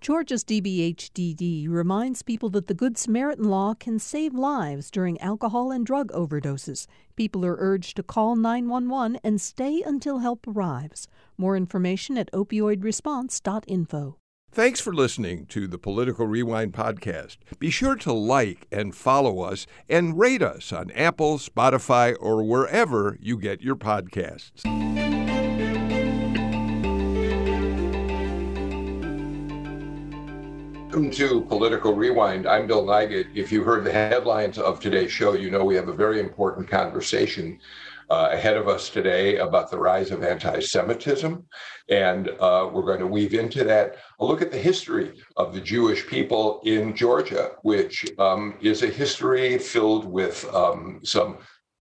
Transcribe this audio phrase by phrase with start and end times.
[0.00, 5.84] Georgia's DBHDD reminds people that the Good Samaritan law can save lives during alcohol and
[5.84, 6.86] drug overdoses.
[7.16, 11.06] People are urged to call 911 and stay until help arrives.
[11.36, 14.16] More information at opioidresponse.info.
[14.52, 17.36] Thanks for listening to the Political Rewind podcast.
[17.58, 23.18] Be sure to like and follow us and rate us on Apple, Spotify, or wherever
[23.20, 24.64] you get your podcasts.
[30.90, 32.48] Welcome to Political Rewind.
[32.48, 33.28] I'm Bill Nigut.
[33.32, 36.66] If you heard the headlines of today's show, you know we have a very important
[36.66, 37.60] conversation
[38.10, 41.46] uh, ahead of us today about the rise of anti Semitism.
[41.90, 45.60] And uh, we're going to weave into that a look at the history of the
[45.60, 51.38] Jewish people in Georgia, which um, is a history filled with um, some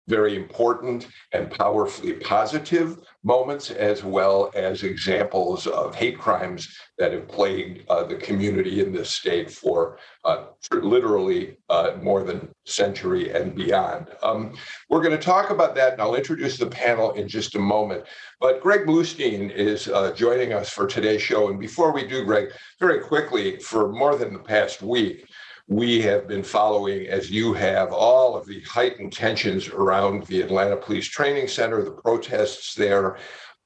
[0.08, 7.28] very important and powerfully positive moments, as well as examples of hate crimes that have
[7.28, 12.70] plagued uh, the community in this state for, uh, for literally uh, more than a
[12.70, 14.08] century and beyond.
[14.24, 14.56] Um,
[14.90, 18.06] we're going to talk about that, and I'll introduce the panel in just a moment.
[18.40, 21.50] But Greg Bluestein is uh, joining us for today's show.
[21.50, 22.50] And before we do, Greg,
[22.80, 25.29] very quickly, for more than the past week,
[25.70, 30.76] we have been following, as you have, all of the heightened tensions around the Atlanta
[30.76, 33.18] Police Training Center, the protests there.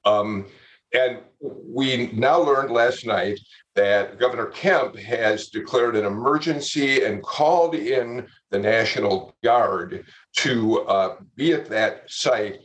[0.04, 0.46] Um,
[0.94, 3.40] and we now learned last night
[3.76, 10.06] that Governor Kemp has declared an emergency and called in the National Guard
[10.38, 12.60] to uh, be at that site.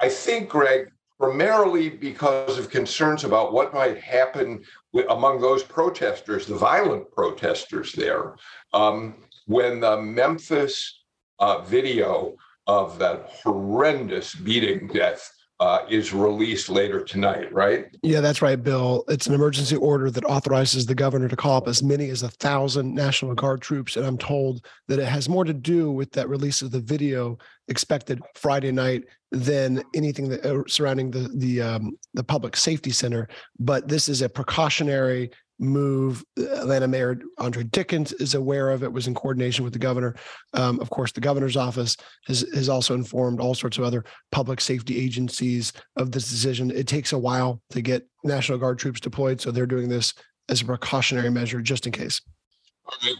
[0.00, 0.92] I think, Greg,
[1.22, 4.60] primarily because of concerns about what might happen
[5.08, 8.34] among those protesters, the violent protesters there,
[8.72, 9.14] um,
[9.46, 11.04] when the Memphis
[11.38, 12.34] uh, video
[12.66, 17.86] of that horrendous beating death uh, is released later tonight, right?
[18.02, 19.04] Yeah, that's right, Bill.
[19.06, 22.30] It's an emergency order that authorizes the governor to call up as many as a
[22.30, 23.94] thousand National Guard troops.
[23.94, 27.38] And I'm told that it has more to do with that release of the video
[27.68, 33.28] expected Friday night than anything that, uh, surrounding the the um, the public safety center.
[33.60, 36.24] But this is a precautionary move.
[36.38, 40.14] Atlanta Mayor Andre Dickens is aware of it, was in coordination with the governor.
[40.54, 41.96] Um, of course, the governor's office
[42.26, 46.70] has, has also informed all sorts of other public safety agencies of this decision.
[46.70, 50.14] It takes a while to get National Guard troops deployed, so they're doing this
[50.48, 52.20] as a precautionary measure just in case.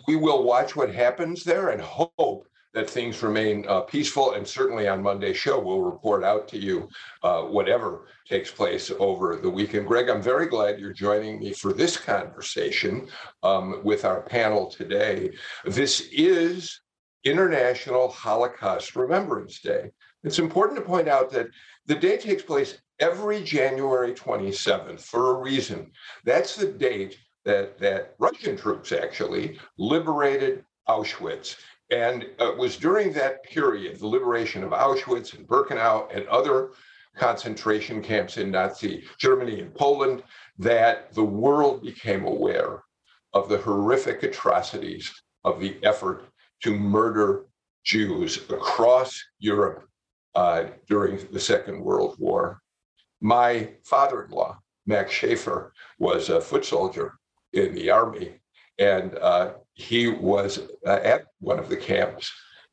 [0.06, 4.33] We will watch what happens there and hope that things remain uh, peaceful.
[4.33, 6.88] And certainly on Monday's show, we'll report out to you
[7.22, 9.87] uh, whatever takes place over the weekend.
[9.87, 13.09] Greg, I'm very glad you're joining me for this conversation
[13.43, 15.31] um, with our panel today.
[15.65, 16.81] This is
[17.25, 19.91] International Holocaust Remembrance Day.
[20.25, 21.49] It's important to point out that
[21.87, 25.91] the day takes place every January 27th for a reason.
[26.25, 31.56] That's the date that, that Russian troops actually liberated Auschwitz.
[31.93, 36.71] And it was during that period, the liberation of Auschwitz and Birkenau and other
[37.17, 40.23] concentration camps in Nazi Germany and Poland,
[40.59, 42.83] that the world became aware
[43.35, 45.13] of the horrific atrocities
[45.45, 46.25] of the effort
[46.63, 47.45] to murder
[47.85, 49.87] Jews across Europe
[50.35, 52.63] uh, during the Second World War.
[53.21, 57.19] My father in law, Max Schaefer, was a foot soldier
[57.53, 58.41] in the army,
[58.79, 62.31] and uh, he was uh, at one of the camps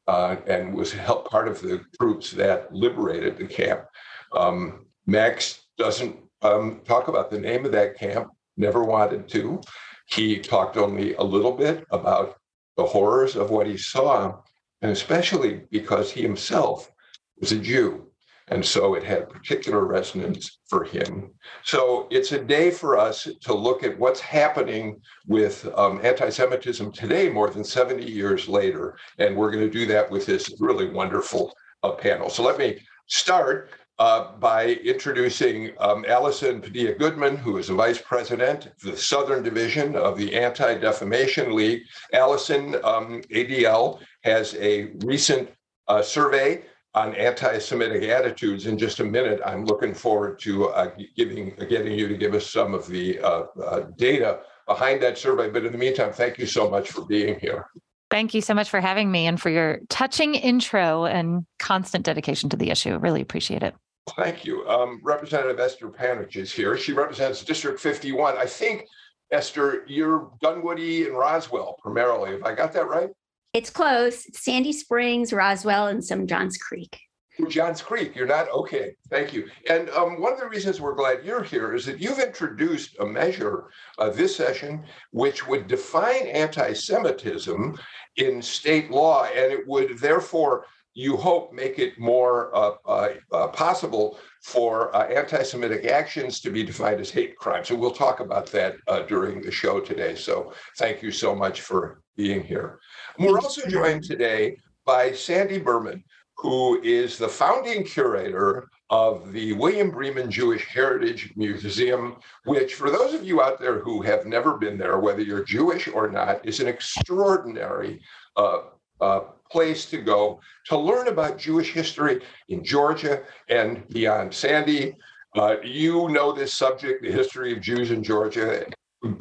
[0.08, 3.86] uh, and was help, part of the troops that liberated the camp.
[4.34, 9.62] Um, Max doesn't um, talk about the name of that camp, never wanted to.
[10.08, 12.38] He talked only a little bit about
[12.76, 14.42] the horrors of what he saw,
[14.82, 16.92] and especially because he himself
[17.40, 18.09] was a Jew.
[18.50, 21.32] And so it had particular resonance for him.
[21.64, 26.92] So it's a day for us to look at what's happening with um, anti Semitism
[26.92, 28.98] today, more than 70 years later.
[29.20, 32.30] And we're going to do that with this really wonderful uh, panel.
[32.30, 38.02] So let me start uh, by introducing um, Allison Padilla Goodman, who is the vice
[38.02, 41.84] president of the Southern Division of the Anti Defamation League.
[42.14, 45.50] Allison, um, ADL, has a recent
[45.90, 46.64] uh, survey
[46.96, 49.40] on anti-Semitic attitudes in just a minute.
[49.46, 53.44] I'm looking forward to uh, giving getting you to give us some of the uh,
[53.64, 55.50] uh, data behind that survey.
[55.50, 57.68] But in the meantime, thank you so much for being here.
[58.10, 62.50] Thank you so much for having me and for your touching intro and constant dedication
[62.50, 62.98] to the issue.
[62.98, 63.76] Really appreciate it.
[64.16, 64.68] Thank you.
[64.68, 66.76] Um, Representative Esther Panitch is here.
[66.76, 68.36] She represents District 51.
[68.36, 68.86] I think,
[69.32, 72.32] Esther, you're Dunwoody and Roswell primarily.
[72.32, 73.10] Have I got that right?
[73.52, 74.28] It's close.
[74.28, 77.00] It's Sandy Springs, Roswell, and some Johns Creek.
[77.48, 78.48] Johns Creek, you're not?
[78.52, 79.48] Okay, thank you.
[79.68, 83.06] And um, one of the reasons we're glad you're here is that you've introduced a
[83.06, 87.80] measure uh, this session which would define anti Semitism
[88.18, 93.48] in state law, and it would therefore, you hope, make it more uh, uh, uh
[93.48, 97.70] possible for uh, anti Semitic actions to be defined as hate crimes.
[97.70, 100.14] So we'll talk about that uh, during the show today.
[100.14, 102.80] So thank you so much for being here.
[103.20, 106.04] We're also joined today by Sandy Berman
[106.42, 113.14] who is the founding curator of the William Breman Jewish Heritage Museum, which, for those
[113.14, 116.62] of you out there who have never been there, whether you're Jewish or not, is
[116.62, 118.02] an extraordinary
[118.38, 118.60] uh,
[119.02, 119.20] uh,
[119.52, 124.34] place to go to learn about Jewish history in Georgia and beyond.
[124.34, 124.96] Sandy,
[125.36, 128.66] uh, you know this subject, the history of Jews in Georgia,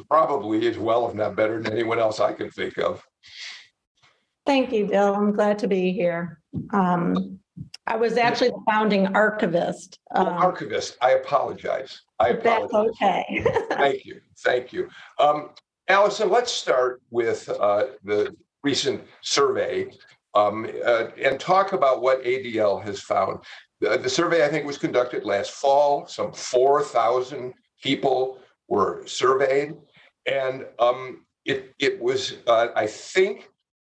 [0.09, 3.03] probably as well, if not better than anyone else I can think of.
[4.49, 5.13] Thank you, Bill.
[5.13, 6.39] I'm glad to be here.
[6.73, 7.37] Um,
[7.85, 9.99] I was actually the founding archivist.
[10.15, 12.01] Oh, um, archivist, I apologize.
[12.19, 12.69] I apologize.
[12.71, 13.45] That's okay.
[13.69, 14.21] Thank you.
[14.39, 14.89] Thank you.
[15.19, 15.51] Um,
[15.87, 19.91] Allison, let's start with uh, the recent survey
[20.33, 23.43] um, uh, and talk about what ADL has found.
[23.81, 26.07] The, the survey, I think, was conducted last fall.
[26.07, 27.53] Some 4,000
[27.83, 29.75] people were surveyed.
[30.25, 33.48] And um, it, it was, uh, I think,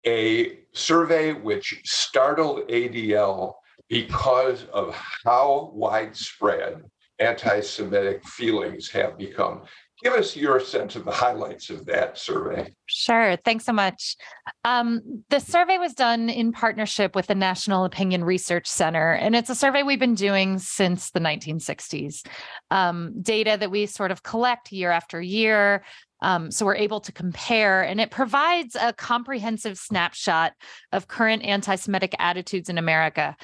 [0.06, 3.54] a survey which startled ADL
[3.88, 6.82] because of how widespread
[7.18, 9.62] anti Semitic feelings have become.
[10.02, 12.74] Give us your sense of the highlights of that survey.
[12.86, 13.36] Sure.
[13.42, 14.16] Thanks so much.
[14.64, 19.48] Um, the survey was done in partnership with the National Opinion Research Center, and it's
[19.48, 22.26] a survey we've been doing since the 1960s.
[22.70, 25.84] Um, data that we sort of collect year after year
[26.24, 30.54] um, so we're able to compare, and it provides a comprehensive snapshot
[30.90, 33.36] of current anti Semitic attitudes in America.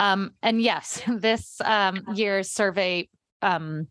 [0.00, 3.08] Um, and yes, this um, year's survey
[3.40, 3.86] um,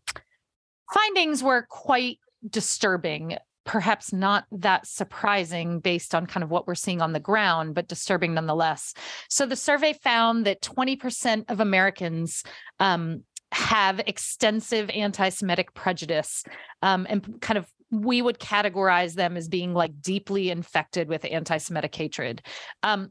[0.92, 2.18] findings were quite
[2.48, 3.38] disturbing.
[3.64, 7.88] Perhaps not that surprising based on kind of what we're seeing on the ground, but
[7.88, 8.92] disturbing nonetheless.
[9.30, 12.42] So the survey found that 20% of Americans
[12.78, 16.44] um, have extensive anti Semitic prejudice
[16.82, 17.66] um, and kind of
[18.02, 22.42] we would categorize them as being like deeply infected with anti-Semitic hatred.
[22.82, 23.10] Um,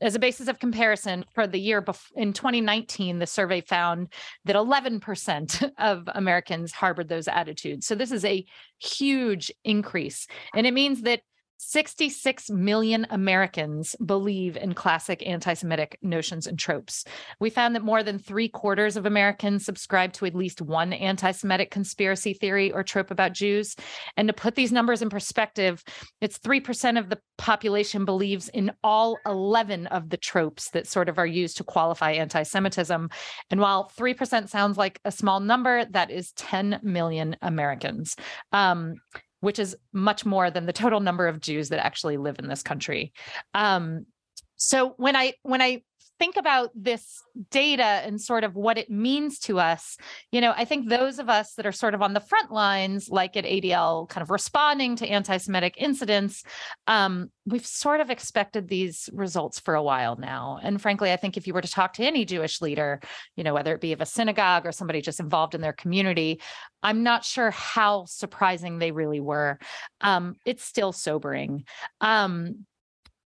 [0.00, 4.12] as a basis of comparison, for the year before, in 2019, the survey found
[4.44, 7.86] that 11% of Americans harbored those attitudes.
[7.86, 8.44] So this is a
[8.80, 10.26] huge increase.
[10.54, 11.20] And it means that
[11.64, 17.04] 66 million Americans believe in classic anti Semitic notions and tropes.
[17.38, 21.30] We found that more than three quarters of Americans subscribe to at least one anti
[21.30, 23.76] Semitic conspiracy theory or trope about Jews.
[24.16, 25.84] And to put these numbers in perspective,
[26.20, 31.16] it's 3% of the population believes in all 11 of the tropes that sort of
[31.16, 33.08] are used to qualify anti Semitism.
[33.50, 38.16] And while 3% sounds like a small number, that is 10 million Americans.
[38.50, 38.96] Um,
[39.42, 42.62] which is much more than the total number of Jews that actually live in this
[42.62, 43.12] country.
[43.54, 44.06] Um,
[44.56, 45.82] so when I when I
[46.22, 47.20] think about this
[47.50, 49.96] data and sort of what it means to us,
[50.30, 53.08] you know, I think those of us that are sort of on the front lines,
[53.10, 56.44] like at ADL, kind of responding to anti Semitic incidents,
[56.86, 60.60] um, we've sort of expected these results for a while now.
[60.62, 63.00] And frankly, I think if you were to talk to any Jewish leader,
[63.34, 66.40] you know, whether it be of a synagogue or somebody just involved in their community,
[66.84, 69.58] I'm not sure how surprising they really were.
[70.00, 71.64] Um, it's still sobering.
[72.00, 72.64] Um,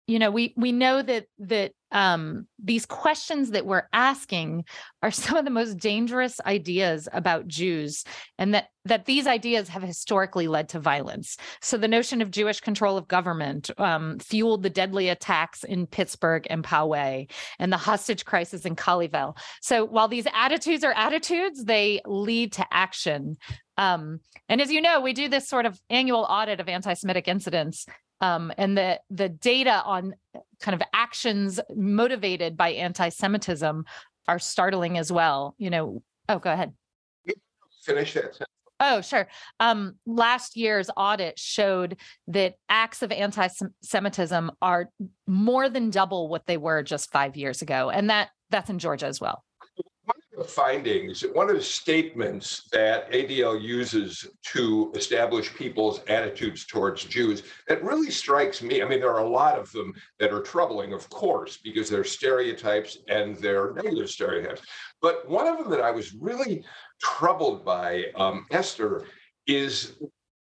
[0.07, 4.65] you know we we know that that um, these questions that we're asking
[5.03, 8.05] are some of the most dangerous ideas about Jews,
[8.39, 11.37] and that that these ideas have historically led to violence.
[11.61, 16.47] So the notion of Jewish control of government um, fueled the deadly attacks in Pittsburgh
[16.51, 19.37] and Poway, and the hostage crisis in Colleyville.
[19.61, 23.37] So while these attitudes are attitudes, they lead to action.
[23.79, 27.87] Um, and as you know, we do this sort of annual audit of anti-Semitic incidents
[28.23, 30.15] um, and the the data on
[30.61, 33.85] kind of actions motivated by anti-Semitism
[34.29, 35.55] are startling as well.
[35.59, 36.73] You know, oh, go ahead.
[37.85, 38.39] Finish that.
[38.79, 39.29] Oh, sure.
[39.61, 41.97] Um, last year's audit showed
[42.29, 43.49] that acts of anti
[43.83, 44.89] Semitism are
[45.27, 47.91] more than double what they were just five years ago.
[47.91, 49.45] And that that's in Georgia as well
[50.47, 57.85] findings, one of the statements that ADL uses to establish people's attitudes towards Jews that
[57.85, 58.83] really strikes me.
[58.83, 62.05] I mean, there are a lot of them that are troubling, of course, because they're
[62.05, 64.63] stereotypes and they're negative stereotypes.
[65.03, 66.65] But one of them that I was really
[67.01, 69.05] troubled by, um, Esther,
[69.47, 69.99] is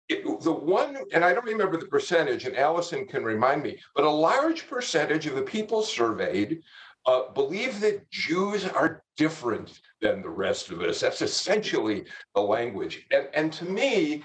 [0.09, 4.04] it, the one, and I don't remember the percentage, and Allison can remind me, but
[4.04, 6.62] a large percentage of the people surveyed
[7.06, 11.00] uh, believe that Jews are different than the rest of us.
[11.00, 13.06] That's essentially the language.
[13.10, 14.25] And, and to me,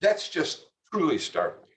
[0.00, 1.68] that's just truly startling.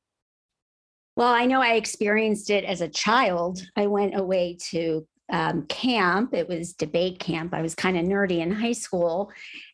[1.15, 3.61] Well, I know I experienced it as a child.
[3.75, 6.33] I went away to um, camp.
[6.33, 7.53] It was debate camp.
[7.53, 9.31] I was kind of nerdy in high school.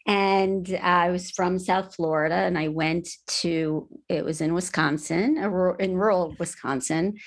[0.07, 3.07] And I was from South Florida and I went
[3.41, 5.37] to, it was in Wisconsin,
[5.79, 7.17] in rural Wisconsin.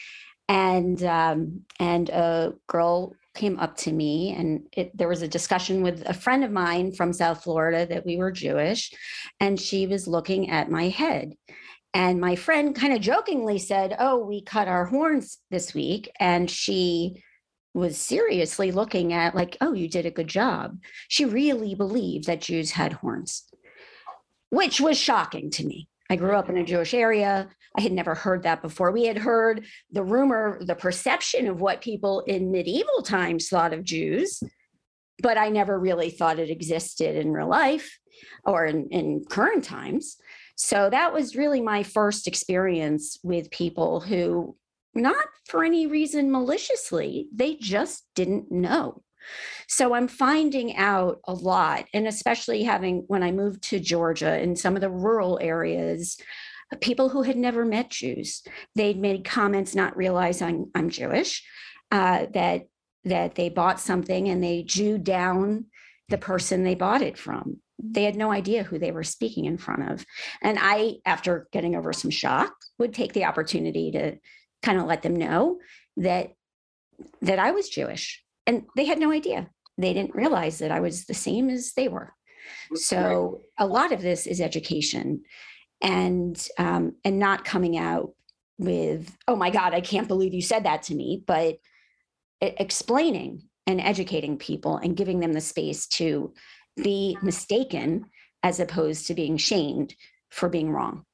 [0.47, 5.83] And um, and a girl came up to me and it, there was a discussion
[5.83, 8.93] with a friend of mine from South Florida that we were Jewish
[9.41, 11.35] and she was looking at my head
[11.95, 16.51] and my friend kind of jokingly said, "Oh, we cut our horns this week." And
[16.51, 17.23] she
[17.73, 22.41] was seriously looking at like, "Oh, you did a good job." She really believed that
[22.41, 23.45] Jews had horns.
[24.51, 25.89] Which was shocking to me.
[26.15, 27.49] I grew up in a Jewish area.
[27.77, 28.93] I had never heard that before.
[28.93, 33.83] We had heard the rumor, the perception of what people in medieval times thought of
[33.83, 34.41] Jews,
[35.21, 37.99] but I never really thought it existed in real life
[38.45, 40.17] or in, in current times.
[40.55, 44.57] So that was really my first experience with people who,
[44.95, 49.03] not for any reason maliciously, they just didn't know.
[49.69, 54.57] So I'm finding out a lot, and especially having when I moved to Georgia in
[54.57, 56.19] some of the rural areas,
[56.81, 58.43] people who had never met Jews.
[58.75, 61.45] They'd made comments not realizing I'm I'm Jewish,
[61.91, 62.63] uh, that
[63.05, 65.67] that they bought something and they Jew down
[66.09, 67.59] the person they bought it from.
[67.79, 70.07] They had no idea who they were speaking in front of.
[70.43, 74.17] And I, after getting over some shock, would take the opportunity to
[74.63, 75.59] kind of let them know
[75.97, 76.33] that
[77.21, 78.24] that I was Jewish.
[78.47, 79.51] And they had no idea.
[79.79, 82.13] They didn't realize that I was the same as they were.
[82.75, 85.23] So a lot of this is education
[85.81, 88.13] and um, and not coming out
[88.59, 91.57] with, oh my God, I can't believe you said that to me, but
[92.41, 96.33] explaining and educating people and giving them the space to
[96.77, 98.07] be mistaken
[98.43, 99.95] as opposed to being shamed
[100.31, 101.05] for being wrong.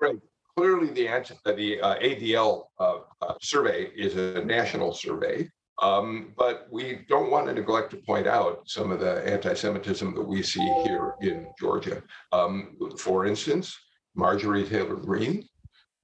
[0.00, 0.16] Right.
[0.56, 5.48] Clearly, the answer, the uh, ADL uh, uh, survey is a national survey,
[5.80, 10.22] um, but we don't want to neglect to point out some of the anti-Semitism that
[10.22, 12.02] we see here in Georgia.
[12.32, 13.76] Um, for instance,
[14.14, 15.44] Marjorie Taylor Greene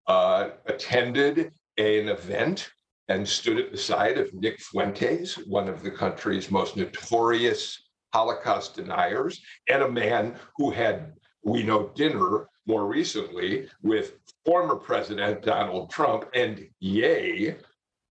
[0.06, 2.71] uh, attended an event
[3.09, 8.75] and stood at the side of Nick Fuentes, one of the country's most notorious Holocaust
[8.75, 11.12] deniers, and a man who had,
[11.45, 14.14] we know, dinner more recently with
[14.45, 17.56] former President Donald Trump, and yay.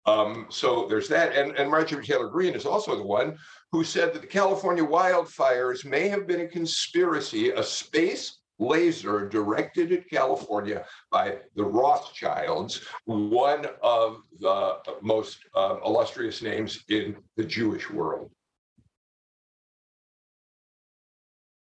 [0.05, 1.35] Um, so there's that.
[1.35, 3.38] And, and Marjorie Taylor Greene is also the one
[3.71, 9.91] who said that the California wildfires may have been a conspiracy, a space laser directed
[9.91, 17.89] at California by the Rothschilds, one of the most um, illustrious names in the Jewish
[17.89, 18.31] world.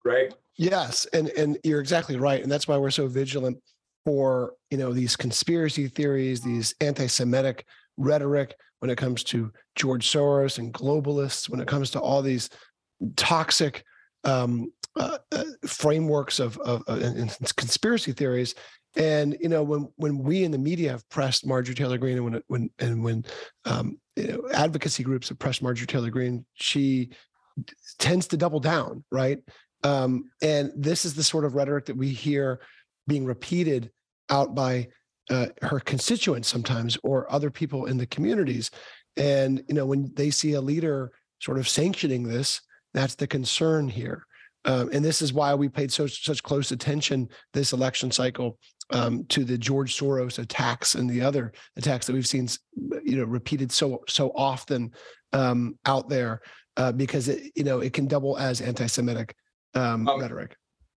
[0.03, 0.33] Greg?
[0.57, 3.57] Yes, and and you're exactly right, and that's why we're so vigilant
[4.05, 7.65] for you know these conspiracy theories, these anti-Semitic
[7.97, 12.49] rhetoric when it comes to George Soros and globalists, when it comes to all these
[13.15, 13.83] toxic
[14.23, 18.55] um, uh, uh, frameworks of, of, uh, and conspiracy theories.
[18.95, 22.25] And you know, when when we in the media have pressed Marjorie Taylor Greene, and
[22.25, 23.25] when when and when
[23.65, 27.09] um, you know, advocacy groups have pressed Marjorie Taylor Greene, she
[27.99, 29.39] tends to double down, right?
[29.83, 32.61] Um, and this is the sort of rhetoric that we hear
[33.07, 33.91] being repeated
[34.29, 34.87] out by
[35.29, 38.71] uh, her constituents sometimes or other people in the communities.
[39.17, 42.61] And you know, when they see a leader sort of sanctioning this,
[42.93, 44.25] that's the concern here.
[44.65, 48.57] Um, and this is why we paid so such close attention this election cycle
[48.89, 52.47] um, to the George Soros attacks and the other attacks that we've seen,
[53.03, 54.91] you know, repeated so so often
[55.33, 56.41] um, out there,
[56.77, 59.35] uh, because it you know it can double as anti-Semitic
[59.75, 60.55] um, um, rhetoric.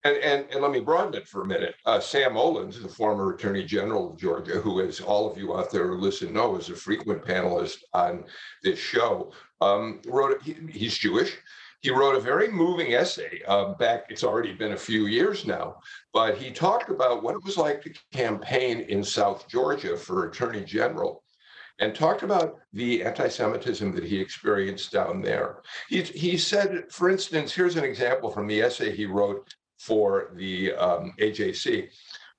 [0.06, 1.74] And, and, and, let me broaden it for a minute.
[1.84, 5.72] Uh, Sam Olens, the former Attorney General of Georgia, who, as all of you out
[5.72, 8.24] there who listen know, is a frequent panelist on
[8.62, 10.40] this show, um, wrote.
[10.42, 11.36] He, he's Jewish.
[11.80, 14.04] He wrote a very moving essay uh, back.
[14.08, 15.80] It's already been a few years now,
[16.12, 20.62] but he talked about what it was like to campaign in South Georgia for Attorney
[20.62, 21.24] General
[21.80, 25.62] and talked about the anti-Semitism that he experienced down there.
[25.88, 30.72] He, he said, for instance, here's an example from the essay he wrote for the
[30.74, 31.88] um, AJC.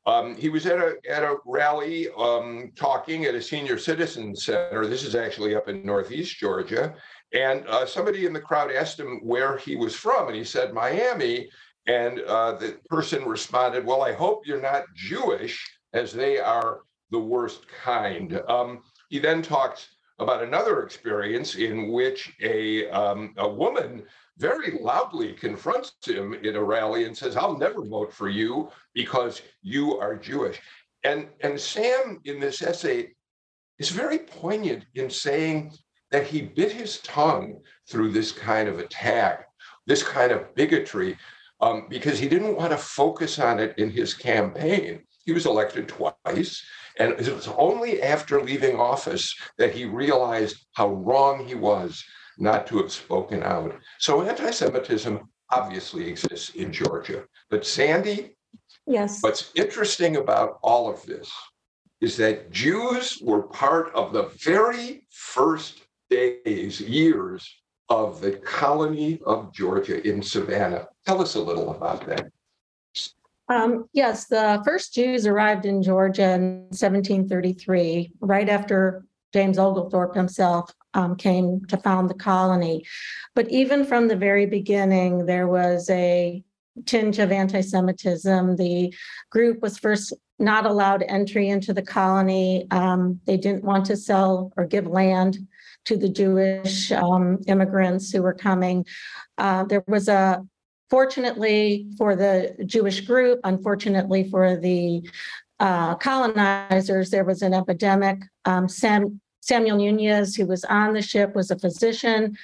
[0.05, 4.87] Um, he was at a at a rally um, talking at a senior citizen center.
[4.87, 6.95] This is actually up in Northeast Georgia,
[7.33, 10.73] and uh, somebody in the crowd asked him where he was from, and he said
[10.73, 11.49] Miami.
[11.87, 15.61] And uh, the person responded, "Well, I hope you're not Jewish,
[15.93, 19.89] as they are the worst kind." Um, he then talks
[20.19, 24.03] about another experience in which a, um, a woman
[24.37, 29.41] very loudly confronts him in a rally and says, I'll never vote for you because
[29.61, 30.59] you are Jewish.
[31.03, 33.13] And, and Sam, in this essay,
[33.79, 35.73] is very poignant in saying
[36.11, 39.47] that he bit his tongue through this kind of attack,
[39.85, 41.17] this kind of bigotry,
[41.61, 45.03] um, because he didn't want to focus on it in his campaign.
[45.25, 46.63] He was elected twice.
[46.99, 52.03] And it was only after leaving office that he realized how wrong he was
[52.37, 53.73] not to have spoken out.
[53.99, 55.19] So anti Semitism
[55.51, 57.25] obviously exists in Georgia.
[57.49, 58.35] But Sandy,
[58.85, 59.21] Yes.
[59.21, 61.31] what's interesting about all of this
[62.01, 67.49] is that Jews were part of the very first days, years
[67.89, 70.87] of the colony of Georgia in Savannah.
[71.05, 72.29] Tell us a little about that.
[73.49, 80.71] Um, yes, the first Jews arrived in Georgia in 1733, right after James Oglethorpe himself
[80.93, 82.85] um, came to found the colony.
[83.35, 86.43] But even from the very beginning, there was a
[86.85, 88.55] tinge of anti Semitism.
[88.55, 88.93] The
[89.29, 92.67] group was first not allowed entry into the colony.
[92.71, 95.39] Um, they didn't want to sell or give land
[95.85, 98.85] to the Jewish um, immigrants who were coming.
[99.37, 100.45] Uh, there was a
[100.89, 105.07] fortunately for the Jewish group, unfortunately for the
[105.59, 108.21] uh, colonizers, there was an epidemic.
[108.45, 112.37] Um, Sam, Samuel Nunez, who was on the ship, was a physician.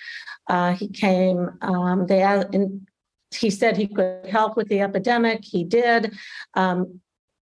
[0.47, 1.51] Uh, he came.
[1.61, 2.87] Um, they and
[3.31, 5.43] he said he could help with the epidemic.
[5.43, 6.15] He did.
[6.53, 6.99] Um,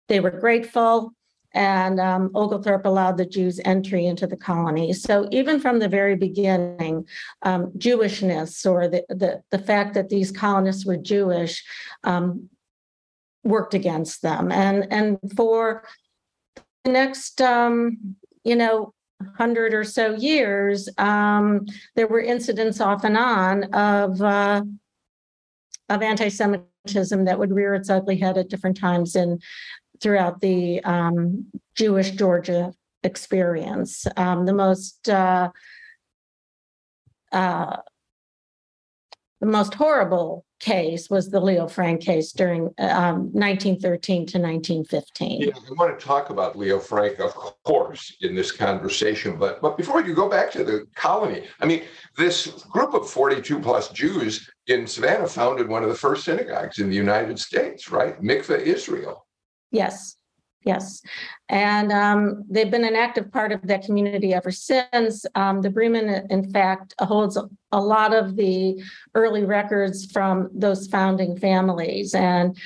[0.08, 1.14] they were grateful
[1.54, 4.94] and um, Oglethorpe allowed the Jews entry into the colony.
[4.94, 7.08] So even from the very beginning,
[7.42, 11.66] um, Jewishness or the, the, the fact that these colonists were Jewish
[12.04, 12.50] um,
[13.44, 14.52] worked against them.
[14.52, 15.84] And and for
[16.84, 18.94] the next, um, you know,
[19.36, 24.64] hundred or so years, um, there were incidents off and on of uh,
[25.90, 29.40] of anti-Semitism that would rear its ugly head at different times in
[30.02, 31.46] throughout the um,
[31.76, 34.06] Jewish Georgia experience.
[34.18, 35.50] Um, the most uh,
[37.32, 37.78] uh,
[39.40, 45.42] the most horrible case was the Leo Frank case during um, 1913 to 1915.
[45.42, 49.38] Yeah, I want to talk about Leo Frank, of course, in this conversation.
[49.38, 51.84] But but before you go back to the colony, I mean,
[52.18, 56.90] this group of 42 plus Jews in Savannah founded one of the first synagogues in
[56.90, 58.22] the United States, right?
[58.22, 59.26] Mickve Israel.
[59.72, 60.17] Yes,
[60.68, 61.02] yes.
[61.50, 65.26] And um, they've been an active part of that community ever since.
[65.36, 67.38] Um, the Breman, in fact, holds
[67.72, 68.82] a lot of the
[69.16, 72.14] early records from those founding families.
[72.14, 72.58] And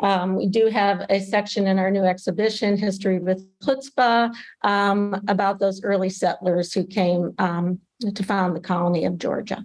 [0.00, 4.32] um, we do have a section in our new exhibition, History with Chutzpah,
[4.62, 7.80] um, about those early settlers who came um,
[8.14, 9.64] to found the colony of Georgia.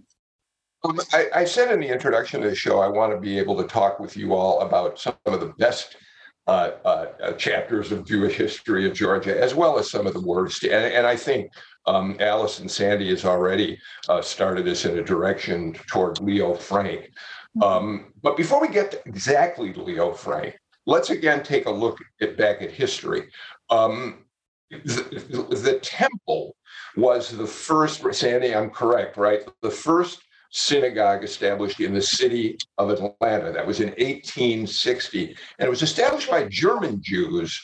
[0.83, 3.55] Um, I, I, said in the introduction to the show, I want to be able
[3.61, 5.95] to talk with you all about some of the best
[7.37, 10.63] chapters of Jewish history of Georgia, as well as some of the worst.
[10.63, 11.51] And, and I think
[11.85, 13.79] um, Alice and Sandy has already
[14.09, 17.11] uh, started us in a direction toward Leo Frank.
[17.57, 17.63] Mm-hmm.
[17.63, 22.37] Um, but before we get exactly to Leo Frank, let's again take a look at
[22.37, 23.29] back at history.
[23.69, 24.25] Um,
[24.71, 26.55] the, the, temple
[26.95, 29.47] was the first, Sandy, I'm correct, right?
[29.61, 30.19] The first
[30.53, 33.51] synagogue established in the city of Atlanta.
[33.51, 35.35] That was in 1860.
[35.59, 37.59] And it was established by German Jews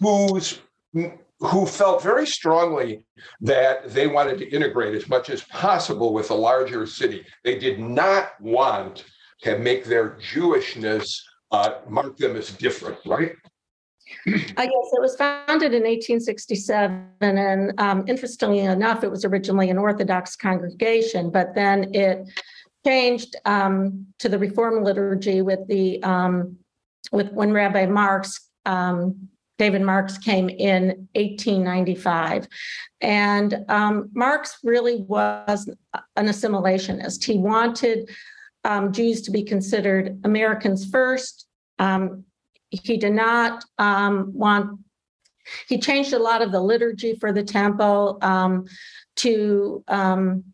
[0.00, 0.60] whose
[0.92, 3.02] who felt very strongly
[3.40, 7.24] that they wanted to integrate as much as possible with the larger city.
[7.44, 9.04] They did not want
[9.42, 11.18] to make their Jewishness
[11.50, 13.32] uh, mark them as different, right?
[14.26, 19.78] Uh, yes, it was founded in 1867, and um, interestingly enough, it was originally an
[19.78, 22.28] Orthodox congregation, but then it
[22.84, 26.56] changed um, to the Reform liturgy with the um,
[27.12, 32.48] with when Rabbi Marx, um, David Marx, came in 1895,
[33.00, 35.68] and um, Marx really was
[36.16, 37.24] an assimilationist.
[37.24, 38.10] He wanted
[38.64, 41.46] um, Jews to be considered Americans first.
[41.78, 42.24] Um,
[42.70, 44.80] he did not um, want
[45.68, 48.66] he changed a lot of the liturgy for the temple um,
[49.16, 50.44] to um,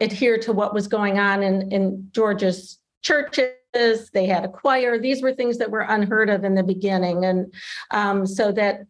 [0.00, 4.10] adhere to what was going on in, in Georgia's churches.
[4.12, 4.98] They had a choir.
[4.98, 7.24] These were things that were unheard of in the beginning.
[7.24, 7.52] And
[7.90, 8.82] um, so that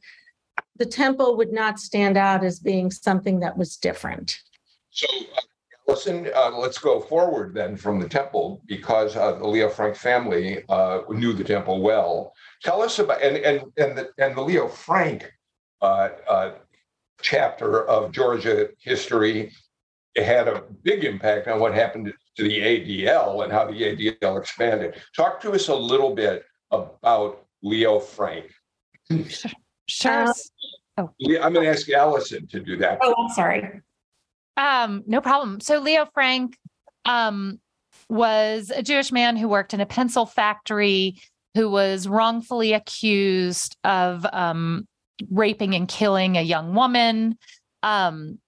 [0.77, 4.39] the temple would not stand out as being something that was different.
[4.91, 5.41] So, uh,
[5.97, 10.63] Listen, uh, let's go forward then from the temple because uh, the Leo Frank family
[10.69, 12.35] uh, knew the temple well.
[12.63, 15.33] Tell us about and and and the and the Leo Frank
[15.81, 16.51] uh, uh,
[17.23, 19.51] chapter of Georgia history.
[20.15, 24.39] It had a big impact on what happened to the ADL and how the ADL
[24.39, 24.97] expanded.
[25.17, 28.53] Talk to us a little bit about Leo Frank.
[29.89, 30.25] Sure.
[30.25, 30.33] Uh,
[30.99, 31.11] Oh.
[31.43, 32.99] I'm going to ask Allison to do that.
[33.03, 33.83] Oh, I'm sorry.
[34.57, 35.61] Um, no problem.
[35.61, 36.57] So Leo Frank
[37.05, 37.61] um,
[38.09, 41.21] was a Jewish man who worked in a pencil factory
[41.55, 44.87] who was wrongfully accused of um,
[45.31, 47.39] raping and killing a young woman.
[47.83, 48.39] Um,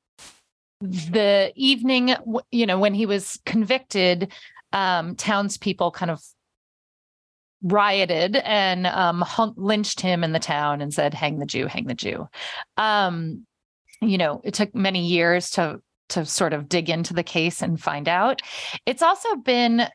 [0.80, 2.14] the evening,
[2.50, 4.32] you know, when he was convicted,
[4.72, 6.22] um, townspeople kind of
[7.62, 9.24] rioted and um,
[9.56, 12.28] lynched him in the town and said, "Hang the Jew, hang the Jew."
[12.76, 13.46] Um,
[14.00, 17.80] you know, it took many years to to sort of dig into the case and
[17.80, 18.42] find out.
[18.86, 19.86] It's also been,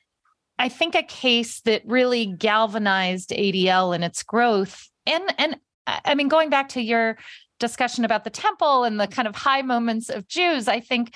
[0.60, 4.90] I think, a case that really galvanized ADL and its growth.
[5.06, 7.18] And and I mean, going back to your
[7.60, 11.16] discussion about the temple and the kind of high moments of Jews, I think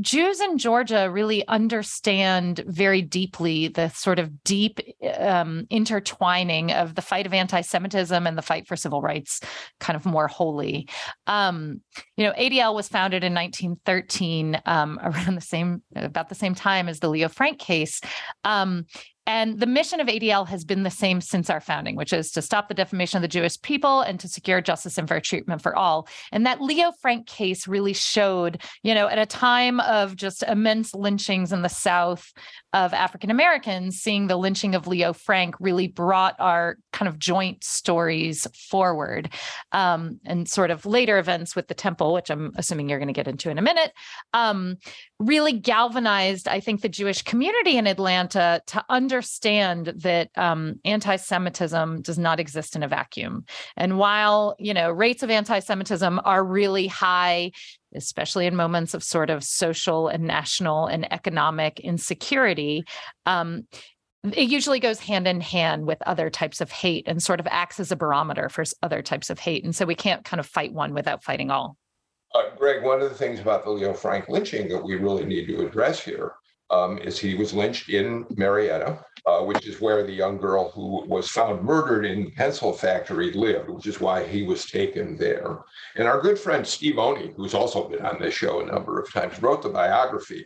[0.00, 4.80] Jews in Georgia really understand very deeply the sort of deep
[5.18, 9.40] um, intertwining of the fight of anti-Semitism and the fight for civil rights,
[9.80, 10.88] kind of more wholly.
[11.26, 11.80] Um,
[12.16, 16.88] you know, ADL was founded in 1913, um, around the same, about the same time
[16.88, 18.00] as the Leo Frank case.
[18.44, 18.86] Um,
[19.26, 22.42] and the mission of ADL has been the same since our founding, which is to
[22.42, 25.76] stop the defamation of the Jewish people and to secure justice and fair treatment for
[25.76, 26.08] all.
[26.32, 30.94] And that Leo Frank case really showed, you know, at a time of just immense
[30.94, 32.32] lynchings in the South
[32.72, 37.62] of African Americans, seeing the lynching of Leo Frank really brought our kind of joint
[37.62, 39.32] stories forward.
[39.72, 43.12] Um, and sort of later events with the temple, which I'm assuming you're going to
[43.12, 43.92] get into in a minute,
[44.32, 44.76] um,
[45.18, 52.18] really galvanized, I think, the Jewish community in Atlanta to understand that um, anti-Semitism does
[52.18, 53.44] not exist in a vacuum.
[53.76, 57.52] And while you know rates of anti-Semitism are really high,
[57.94, 62.84] especially in moments of sort of social and national and economic insecurity.
[63.26, 63.66] Um,
[64.24, 67.80] it usually goes hand in hand with other types of hate and sort of acts
[67.80, 69.64] as a barometer for other types of hate.
[69.64, 71.76] And so we can't kind of fight one without fighting all.
[72.34, 75.46] Uh, Greg, one of the things about the Leo Frank lynching that we really need
[75.46, 76.34] to address here
[76.72, 81.06] um, is he was lynched in Marietta, uh, which is where the young girl who
[81.06, 85.58] was found murdered in the pencil factory lived, which is why he was taken there.
[85.96, 89.12] And our good friend Steve Oney, who's also been on this show a number of
[89.12, 90.44] times, wrote the biography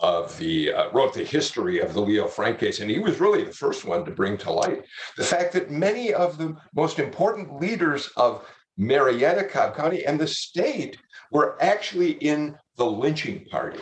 [0.00, 3.44] of the uh, wrote the history of the Leo Frank case, and he was really
[3.44, 4.84] the first one to bring to light
[5.16, 8.44] the fact that many of the most important leaders of
[8.76, 10.98] Marietta, Cobb County, and the state
[11.30, 13.80] were actually in the lynching party.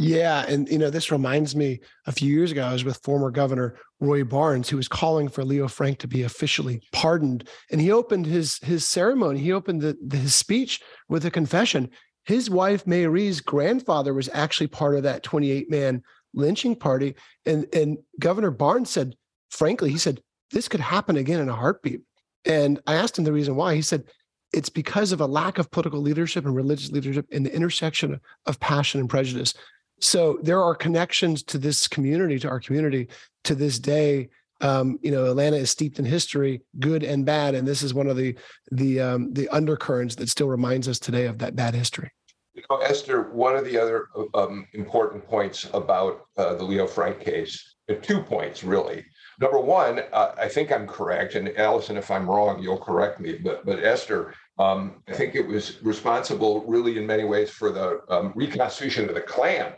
[0.00, 1.80] Yeah, and you know this reminds me.
[2.06, 5.44] A few years ago, I was with former Governor Roy Barnes, who was calling for
[5.44, 9.40] Leo Frank to be officially pardoned, and he opened his his ceremony.
[9.40, 11.90] He opened the, the, his speech with a confession.
[12.24, 17.98] His wife Marie's grandfather was actually part of that 28 man lynching party, and and
[18.20, 19.16] Governor Barnes said,
[19.50, 22.02] frankly, he said this could happen again in a heartbeat.
[22.44, 23.74] And I asked him the reason why.
[23.74, 24.04] He said
[24.52, 28.60] it's because of a lack of political leadership and religious leadership in the intersection of
[28.60, 29.54] passion and prejudice.
[30.00, 33.08] So there are connections to this community, to our community,
[33.44, 34.28] to this day.
[34.60, 38.08] Um, you know, Atlanta is steeped in history, good and bad, and this is one
[38.08, 38.36] of the
[38.72, 42.10] the um, the undercurrents that still reminds us today of that bad history.
[42.54, 47.20] You know, Esther, one of the other um, important points about uh, the Leo Frank
[47.20, 49.04] case, uh, two points really.
[49.40, 53.34] Number one, uh, I think I'm correct, and Allison, if I'm wrong, you'll correct me.
[53.34, 58.00] But but Esther, um, I think it was responsible, really, in many ways, for the
[58.08, 59.74] um, reconstitution of the Klan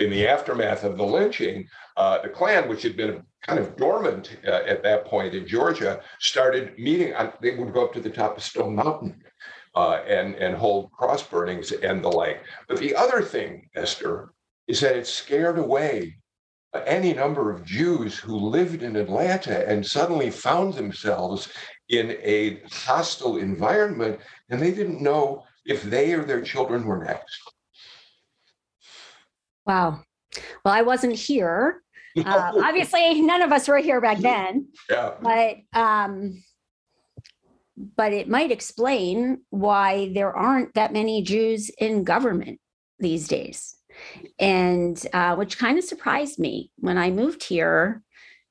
[0.00, 1.68] in the aftermath of the lynching.
[1.96, 6.00] Uh, the Klan, which had been kind of dormant uh, at that point in Georgia,
[6.18, 7.14] started meeting.
[7.14, 9.22] On, they would go up to the top of Stone Mountain
[9.74, 12.42] uh, and and hold cross burnings and the like.
[12.68, 14.32] But the other thing, Esther,
[14.66, 16.16] is that it scared away
[16.86, 21.52] any number of Jews who lived in Atlanta and suddenly found themselves
[21.88, 27.40] in a hostile environment, and they didn't know if they or their children were next.
[29.66, 30.02] Wow.
[30.64, 31.82] Well, I wasn't here.
[32.16, 35.14] Uh, obviously, none of us were here back then, yeah.
[35.22, 36.42] but um,
[37.96, 42.58] but it might explain why there aren't that many Jews in government
[42.98, 43.76] these days,
[44.38, 48.02] and uh, which kind of surprised me when I moved here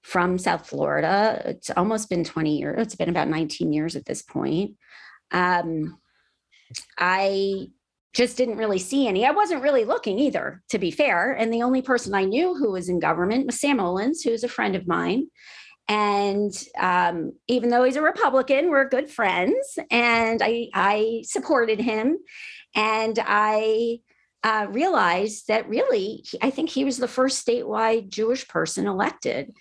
[0.02, 1.42] from South Florida.
[1.46, 2.82] It's almost been 20 years.
[2.82, 4.76] It's been about 19 years at this point.
[5.32, 6.00] Um,
[6.98, 7.68] I
[8.14, 9.26] just didn't really see any.
[9.26, 11.32] I wasn't really looking either, to be fair.
[11.32, 14.50] And the only person I knew who was in government was Sam Olens, who's a
[14.50, 15.28] friend of mine.
[15.88, 22.20] And um, even though he's a Republican, we're good friends, and I I supported him.
[22.76, 24.00] And I
[24.44, 29.52] uh, realized that really, I think he was the first statewide Jewish person elected.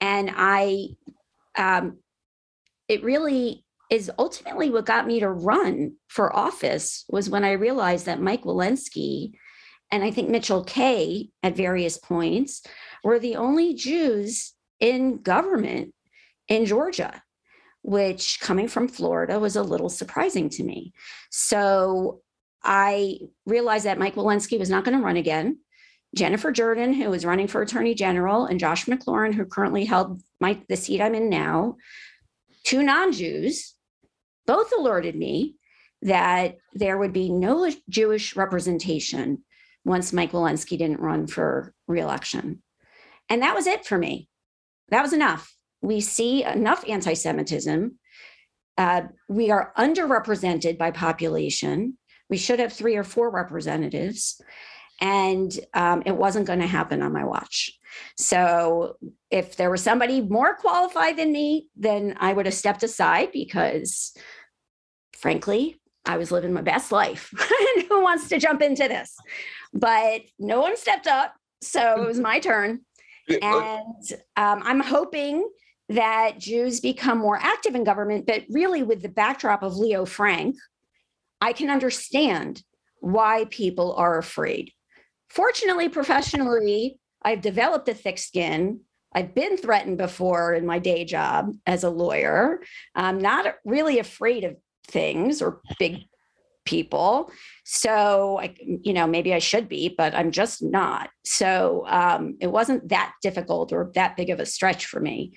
[0.00, 0.88] And I,
[1.56, 1.98] um,
[2.88, 8.06] it really is ultimately what got me to run for office was when I realized
[8.06, 9.32] that Mike Wilensky
[9.90, 12.62] and I think Mitchell Kaye at various points
[13.02, 15.92] were the only Jews in government
[16.46, 17.22] in Georgia,
[17.82, 20.92] which coming from Florida was a little surprising to me.
[21.30, 22.20] So
[22.62, 25.58] I realized that Mike Wilensky was not going to run again.
[26.14, 30.60] Jennifer Jordan, who was running for Attorney General, and Josh McLaurin, who currently held my
[30.68, 31.76] the seat I'm in now,
[32.64, 33.74] two non-Jews,
[34.46, 35.56] both alerted me
[36.02, 39.44] that there would be no Jewish representation
[39.84, 42.62] once Mike Wilensky didn't run for reelection.
[43.28, 44.28] And that was it for me.
[44.88, 45.54] That was enough.
[45.82, 47.98] We see enough anti Semitism.
[48.76, 51.96] Uh, we are underrepresented by population.
[52.28, 54.40] We should have three or four representatives.
[55.00, 57.72] And um, it wasn't going to happen on my watch.
[58.16, 58.96] So
[59.30, 64.16] if there was somebody more qualified than me, then I would have stepped aside because,
[65.12, 67.32] frankly, I was living my best life.
[67.88, 69.16] Who wants to jump into this?
[69.72, 71.34] But no one stepped up.
[71.62, 72.80] So it was my turn.
[73.42, 74.04] And
[74.36, 75.48] um, I'm hoping
[75.90, 80.56] that Jews become more active in government, but really with the backdrop of Leo Frank,
[81.40, 82.62] I can understand
[83.00, 84.72] why people are afraid.
[85.28, 88.80] Fortunately, professionally, I've developed a thick skin.
[89.12, 92.60] I've been threatened before in my day job as a lawyer.
[92.94, 94.56] I'm not really afraid of
[94.86, 96.04] things or big
[96.64, 97.30] people.
[97.64, 101.10] So, I, you know, maybe I should be, but I'm just not.
[101.24, 105.32] So um, it wasn't that difficult or that big of a stretch for me.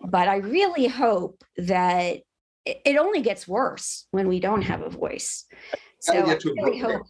[0.00, 2.20] But I really hope that
[2.64, 5.44] it only gets worse when we don't have a voice.
[6.00, 7.06] So I really hope.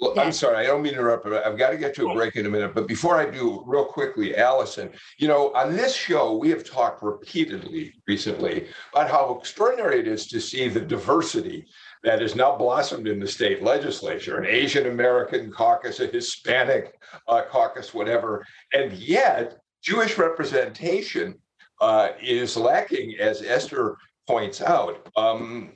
[0.00, 2.14] Well, I'm sorry, I don't mean to interrupt, but I've got to get to a
[2.14, 2.74] break in a minute.
[2.74, 7.02] But before I do, real quickly, Allison, you know, on this show, we have talked
[7.02, 11.66] repeatedly recently about how extraordinary it is to see the diversity
[12.02, 17.42] that has now blossomed in the state legislature an Asian American caucus, a Hispanic uh,
[17.50, 18.46] caucus, whatever.
[18.72, 21.34] And yet, Jewish representation
[21.82, 25.06] uh, is lacking, as Esther points out.
[25.16, 25.72] Um,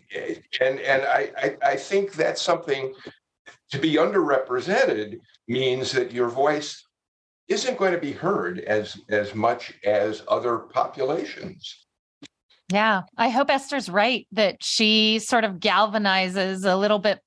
[0.61, 2.95] and and I, I, I think that's something
[3.75, 6.87] to be underrepresented means that your voice
[7.49, 11.87] isn't going to be heard as as much as other populations.
[12.73, 17.21] Yeah, I hope Esther's right that she sort of galvanizes a little bit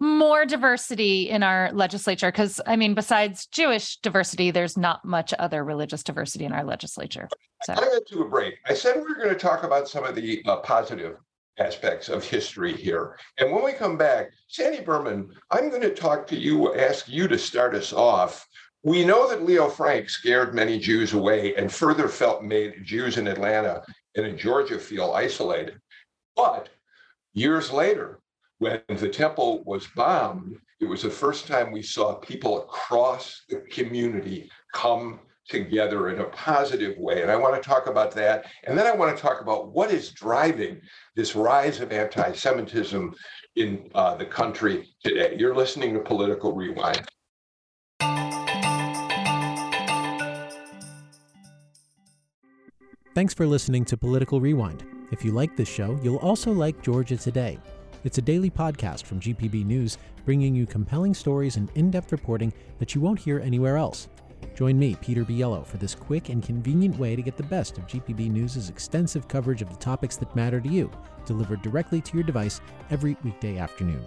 [0.00, 5.62] more diversity in our legislature because i mean besides jewish diversity there's not much other
[5.62, 7.28] religious diversity in our legislature
[7.62, 7.72] so.
[7.74, 10.16] i went to a break i said we were going to talk about some of
[10.16, 11.18] the uh, positive
[11.58, 13.18] aspects of history here.
[13.38, 17.28] And when we come back sandy berman i'm going to talk to you ask you
[17.28, 18.46] to start us off.
[18.82, 23.28] We know that leo frank scared many jews away and further felt made jews in
[23.28, 23.82] atlanta
[24.16, 25.80] and in georgia feel isolated.
[26.36, 26.70] But
[27.34, 28.20] years later
[28.58, 33.56] when the temple was bombed, it was the first time we saw people across the
[33.70, 35.18] community come
[35.52, 37.22] together in a positive way.
[37.22, 38.46] And I want to talk about that.
[38.64, 40.80] And then I want to talk about what is driving
[41.14, 43.14] this rise of anti Semitism
[43.54, 45.36] in uh, the country today.
[45.38, 47.06] You're listening to Political Rewind.
[53.14, 54.84] Thanks for listening to Political Rewind.
[55.12, 57.58] If you like this show, you'll also like Georgia Today.
[58.04, 62.52] It's a daily podcast from GPB News, bringing you compelling stories and in depth reporting
[62.78, 64.08] that you won't hear anywhere else.
[64.54, 67.86] Join me, Peter Biello, for this quick and convenient way to get the best of
[67.86, 70.90] GPB News' extensive coverage of the topics that matter to you,
[71.26, 74.06] delivered directly to your device every weekday afternoon.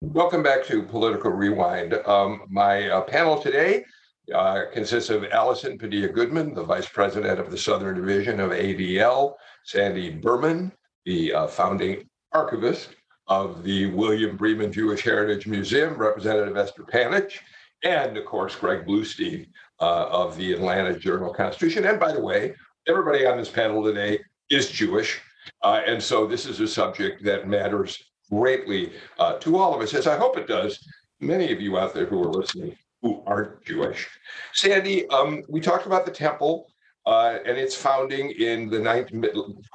[0.00, 1.94] Welcome back to Political Rewind.
[2.06, 3.84] Um, my uh, panel today
[4.34, 9.34] uh, consists of Allison Padilla Goodman, the Vice President of the Southern Division of ADL,
[9.64, 10.72] Sandy Berman,
[11.04, 12.90] the uh, founding archivist
[13.28, 17.40] of the William Breman Jewish Heritage Museum, Representative Esther Panitch,
[17.84, 19.46] and of course, Greg Bluestein
[19.80, 21.86] uh, of the Atlanta Journal Constitution.
[21.86, 22.54] And by the way,
[22.88, 25.20] everybody on this panel today is Jewish.
[25.62, 29.94] Uh, and so this is a subject that matters greatly uh, to all of us,
[29.94, 30.84] as I hope it does
[31.20, 34.08] many of you out there who are listening who aren't Jewish.
[34.52, 36.66] Sandy, um, we talked about the temple
[37.06, 39.24] uh, and its founding in the, 19th,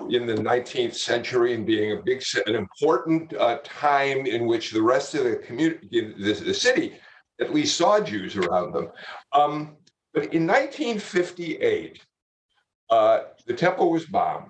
[0.09, 4.81] in the 19th century and being a big, an important uh, time in which the
[4.81, 6.97] rest of the community, the, the, city,
[7.39, 8.89] at least saw Jews around them.
[9.31, 9.77] Um,
[10.13, 12.01] But in 1958,
[12.89, 14.49] uh, the temple was bombed.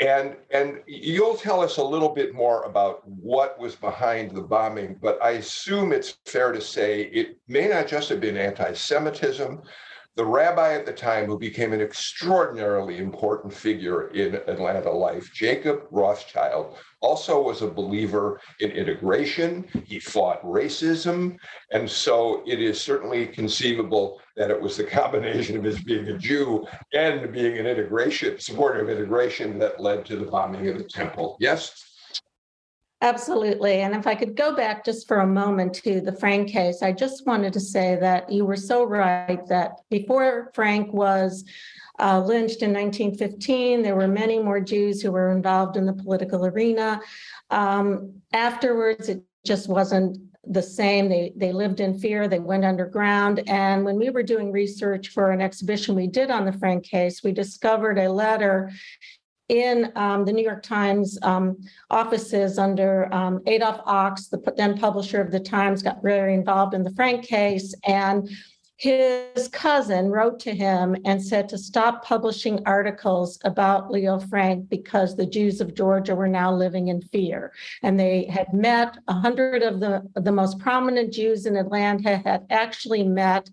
[0.00, 4.98] And, and you'll tell us a little bit more about what was behind the bombing,
[5.00, 9.62] but I assume it's fair to say it may not just have been anti Semitism,
[10.16, 15.82] the rabbi at the time who became an extraordinarily important figure in Atlanta life, Jacob
[15.90, 19.66] Rothschild, also was a believer in integration.
[19.84, 21.36] He fought racism.
[21.70, 26.16] And so it is certainly conceivable that it was the combination of his being a
[26.16, 30.84] Jew and being an integration, supporter of integration that led to the bombing of the
[30.84, 31.36] temple.
[31.40, 31.85] Yes?
[33.02, 33.82] Absolutely.
[33.82, 36.92] And if I could go back just for a moment to the Frank case, I
[36.92, 41.44] just wanted to say that you were so right that before Frank was
[41.98, 46.46] uh, lynched in 1915, there were many more Jews who were involved in the political
[46.46, 47.00] arena.
[47.50, 51.08] Um, afterwards, it just wasn't the same.
[51.08, 52.28] They they lived in fear.
[52.28, 53.42] They went underground.
[53.46, 57.22] And when we were doing research for an exhibition we did on the Frank case,
[57.22, 58.70] we discovered a letter
[59.48, 61.56] in um, the New York Times um,
[61.90, 66.82] offices under um, Adolph Ochs, the then publisher of the Times, got very involved in
[66.82, 67.74] the Frank case.
[67.84, 68.28] And
[68.78, 75.16] his cousin wrote to him and said to stop publishing articles about Leo Frank because
[75.16, 77.52] the Jews of Georgia were now living in fear.
[77.82, 82.46] And they had met, a hundred of the, the most prominent Jews in Atlanta had
[82.50, 83.48] actually met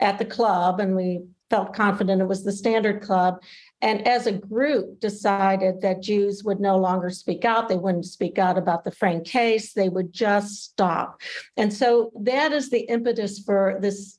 [0.00, 3.40] at the club, and we felt confident it was the Standard Club
[3.82, 7.68] and as a group decided that Jews would no longer speak out.
[7.68, 9.72] They wouldn't speak out about the Frank case.
[9.72, 11.20] They would just stop.
[11.56, 14.18] And so that is the impetus for this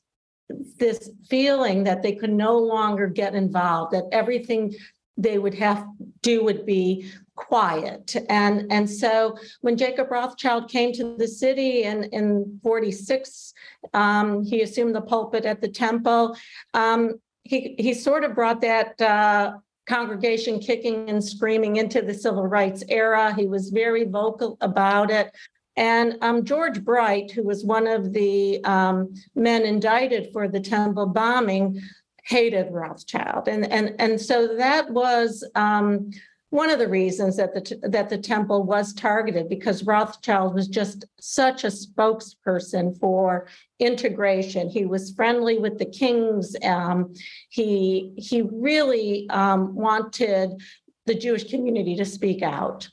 [0.78, 4.74] this feeling that they could no longer get involved, that everything
[5.18, 5.84] they would have
[6.22, 8.16] do would be quiet.
[8.28, 13.52] And, and so when Jacob Rothschild came to the city in, in 46,
[13.94, 16.36] um, he assumed the pulpit at the temple.
[16.72, 19.54] Um, he he sort of brought that uh,
[19.88, 23.34] congregation kicking and screaming into the civil rights era.
[23.34, 25.34] He was very vocal about it.
[25.76, 31.06] And um, George Bright, who was one of the um, men indicted for the temple
[31.06, 31.80] bombing,
[32.24, 36.10] hated Rothschild, and and and so that was um,
[36.50, 41.04] one of the reasons that the that the temple was targeted because Rothschild was just
[41.20, 44.70] such a spokesperson for integration.
[44.70, 46.56] He was friendly with the kings.
[46.64, 47.12] Um,
[47.50, 50.60] he he really um, wanted
[51.04, 52.88] the Jewish community to speak out.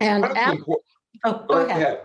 [0.00, 0.64] And after,
[1.24, 1.70] oh, go ahead.
[1.70, 2.00] ahead.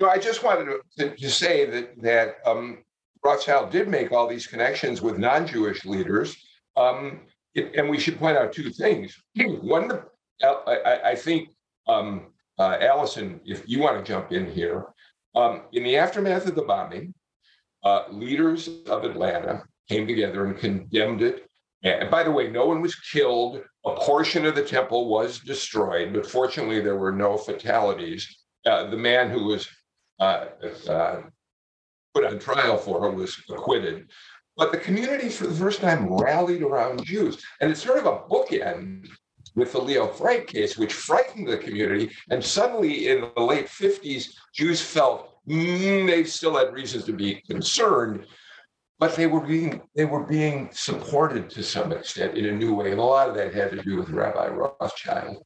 [0.00, 2.84] No, I just wanted to, to say that that um,
[3.24, 6.36] Rothschild did make all these connections with non-Jewish leaders.
[6.76, 7.22] Um,
[7.54, 9.16] and we should point out two things.
[9.36, 10.02] One,
[10.42, 11.50] I, I think,
[11.86, 14.86] um, uh, Allison, if you want to jump in here,
[15.34, 17.14] um, in the aftermath of the bombing,
[17.84, 21.46] uh, leaders of Atlanta came together and condemned it.
[21.82, 23.60] And by the way, no one was killed.
[23.84, 28.36] A portion of the temple was destroyed, but fortunately, there were no fatalities.
[28.64, 29.68] Uh, the man who was
[30.20, 30.46] uh,
[30.88, 31.22] uh
[32.14, 34.08] put on trial for it was acquitted.
[34.56, 37.42] But the community, for the first time, rallied around Jews.
[37.60, 39.08] And it's sort of a bookend
[39.54, 42.10] with the Leo Frank case, which frightened the community.
[42.30, 47.42] And suddenly, in the late 50s, Jews felt mm, they still had reasons to be
[47.48, 48.26] concerned,
[48.98, 52.90] but they were being they were being supported to some extent in a new way.
[52.90, 55.44] And a lot of that had to do with Rabbi Rothschild.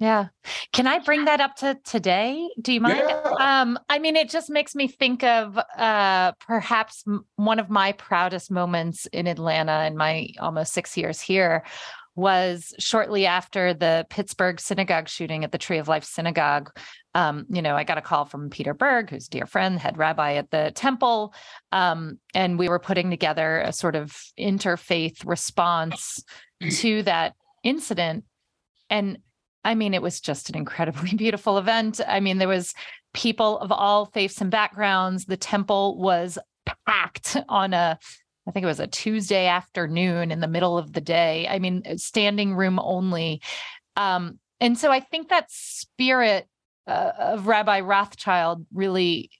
[0.00, 0.28] Yeah.
[0.72, 2.48] Can I bring that up to today?
[2.60, 3.02] Do you mind?
[3.06, 3.34] Yeah.
[3.38, 7.04] Um, I mean, it just makes me think of uh, perhaps
[7.36, 11.64] one of my proudest moments in Atlanta in my almost six years here
[12.16, 16.70] was shortly after the Pittsburgh synagogue shooting at the Tree of Life Synagogue.
[17.14, 20.34] Um, you know, I got a call from Peter Berg, who's dear friend, head rabbi
[20.34, 21.34] at the temple,
[21.72, 26.24] um, and we were putting together a sort of interfaith response
[26.70, 28.24] to that incident.
[28.88, 29.18] And
[29.64, 32.00] I mean, it was just an incredibly beautiful event.
[32.06, 32.74] I mean, there was
[33.12, 35.24] people of all faiths and backgrounds.
[35.24, 36.38] The temple was
[36.86, 37.98] packed on a
[38.46, 41.46] I think it was a Tuesday afternoon in the middle of the day.
[41.48, 43.42] I mean, standing room only.
[43.96, 46.48] Um, and so I think that spirit
[46.86, 49.30] uh, of Rabbi Rothschild really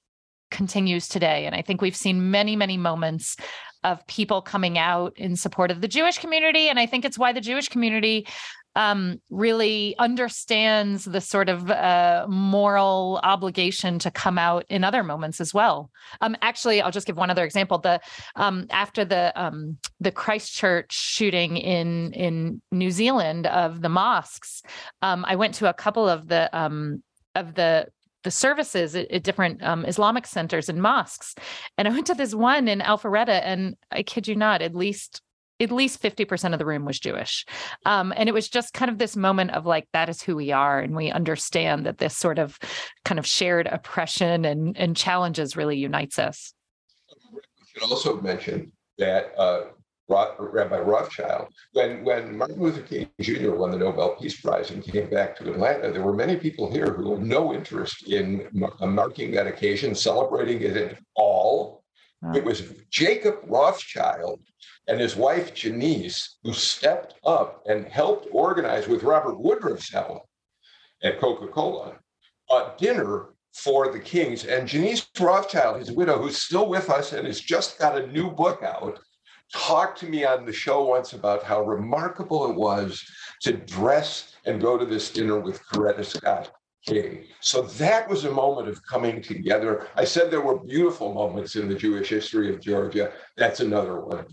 [0.50, 1.46] continues today.
[1.46, 3.36] And I think we've seen many, many moments
[3.82, 6.68] of people coming out in support of the Jewish community.
[6.68, 8.26] And I think it's why the Jewish community
[8.76, 15.40] um, really understands the sort of uh, moral obligation to come out in other moments
[15.40, 15.90] as well.
[16.20, 17.78] Um, actually, I'll just give one other example.
[17.78, 18.00] The
[18.36, 24.62] um, after the um, the Christchurch shooting in in New Zealand of the mosques,
[25.02, 27.02] um, I went to a couple of the um,
[27.34, 27.88] of the
[28.22, 31.34] the services at, at different um, Islamic centers and mosques.
[31.78, 35.22] And I went to this one in Alpharetta, and I kid you not, at least
[35.60, 37.44] at least 50% of the room was Jewish.
[37.84, 40.52] Um, and it was just kind of this moment of like, that is who we
[40.52, 40.80] are.
[40.80, 42.58] And we understand that this sort of
[43.04, 46.54] kind of shared oppression and, and challenges really unites us.
[47.32, 49.64] We should also mention that uh,
[50.08, 53.52] Rabbi Rothschild, when, when Martin Luther King Jr.
[53.52, 56.92] won the Nobel Peace Prize and came back to Atlanta, there were many people here
[56.92, 58.48] who had no interest in
[58.80, 61.84] marking that occasion, celebrating it at all.
[62.34, 64.40] It was Jacob Rothschild
[64.88, 70.22] and his wife Janice who stepped up and helped organize with Robert Woodruff's help
[71.02, 71.96] at Coca-Cola
[72.50, 74.44] a dinner for the Kings.
[74.44, 78.30] And Janice Rothschild, his widow, who's still with us and has just got a new
[78.30, 78.98] book out,
[79.52, 83.04] talked to me on the show once about how remarkable it was
[83.42, 86.52] to dress and go to this dinner with Coretta Scott
[86.86, 87.24] King.
[87.40, 89.88] So that was a moment of coming together.
[89.96, 93.12] I said there were beautiful moments in the Jewish history of Georgia.
[93.36, 94.26] That's another one.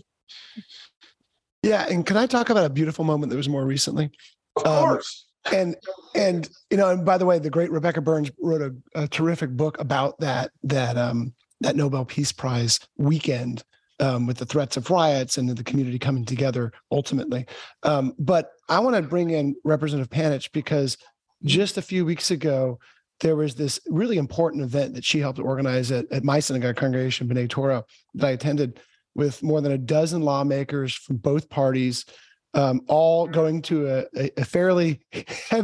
[1.62, 4.10] Yeah, and can I talk about a beautiful moment that was more recently?
[4.56, 5.26] Of um, course.
[5.52, 5.76] and
[6.14, 9.50] and you know, and by the way, the great Rebecca Burns wrote a, a terrific
[9.50, 13.64] book about that that um that Nobel Peace Prize weekend
[14.00, 17.46] um, with the threats of riots and the community coming together ultimately.
[17.82, 20.96] Um, but I want to bring in Representative Panitch because
[21.44, 22.78] just a few weeks ago,
[23.20, 27.28] there was this really important event that she helped organize at, at my synagogue congregation,
[27.28, 28.80] B'nai Torah, that I attended
[29.18, 32.04] with more than a dozen lawmakers from both parties,
[32.54, 35.00] um, all going to a, a fairly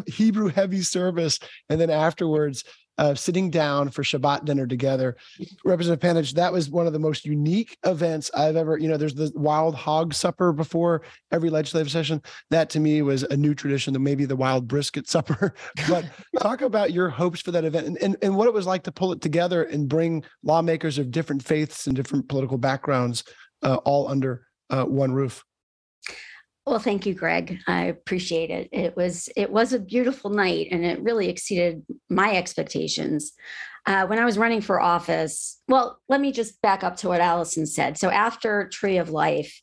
[0.06, 1.38] Hebrew heavy service.
[1.70, 2.64] And then afterwards,
[2.98, 5.16] uh, sitting down for Shabbat dinner together.
[5.64, 9.14] Representative Panitch, that was one of the most unique events I've ever, you know, there's
[9.14, 11.02] the wild hog supper before
[11.32, 12.22] every legislative session.
[12.50, 15.54] That to me was a new tradition maybe the wild brisket supper.
[15.88, 16.04] but
[16.40, 18.92] talk about your hopes for that event and, and, and what it was like to
[18.92, 23.24] pull it together and bring lawmakers of different faiths and different political backgrounds
[23.64, 25.44] uh, all under uh, one roof.
[26.66, 27.58] Well, thank you, Greg.
[27.66, 28.68] I appreciate it.
[28.72, 33.32] It was it was a beautiful night, and it really exceeded my expectations.
[33.86, 37.20] Uh, when I was running for office, well, let me just back up to what
[37.20, 37.98] Allison said.
[37.98, 39.60] So after Tree of Life,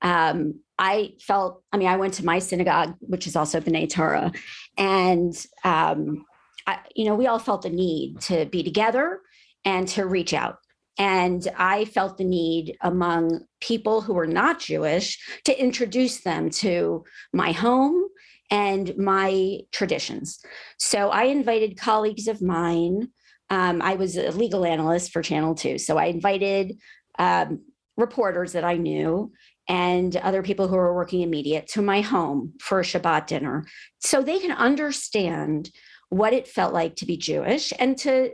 [0.00, 1.64] um, I felt.
[1.72, 4.30] I mean, I went to my synagogue, which is also B'nai Torah,
[4.78, 5.34] and
[5.64, 6.24] um,
[6.68, 9.20] I, you know, we all felt the need to be together
[9.64, 10.58] and to reach out.
[10.98, 17.04] And I felt the need among people who were not Jewish to introduce them to
[17.32, 18.08] my home
[18.50, 20.40] and my traditions.
[20.78, 23.08] So I invited colleagues of mine.
[23.50, 25.78] Um, I was a legal analyst for Channel 2.
[25.78, 26.78] So I invited
[27.18, 27.62] um,
[27.96, 29.32] reporters that I knew
[29.68, 33.64] and other people who were working in media to my home for a Shabbat dinner
[33.98, 35.70] so they can understand
[36.10, 38.30] what it felt like to be Jewish and to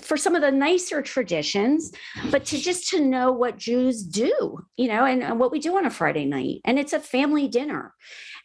[0.00, 1.92] for some of the nicer traditions,
[2.30, 5.76] but to just to know what Jews do, you know, and, and, what we do
[5.76, 6.60] on a Friday night.
[6.64, 7.94] And it's a family dinner.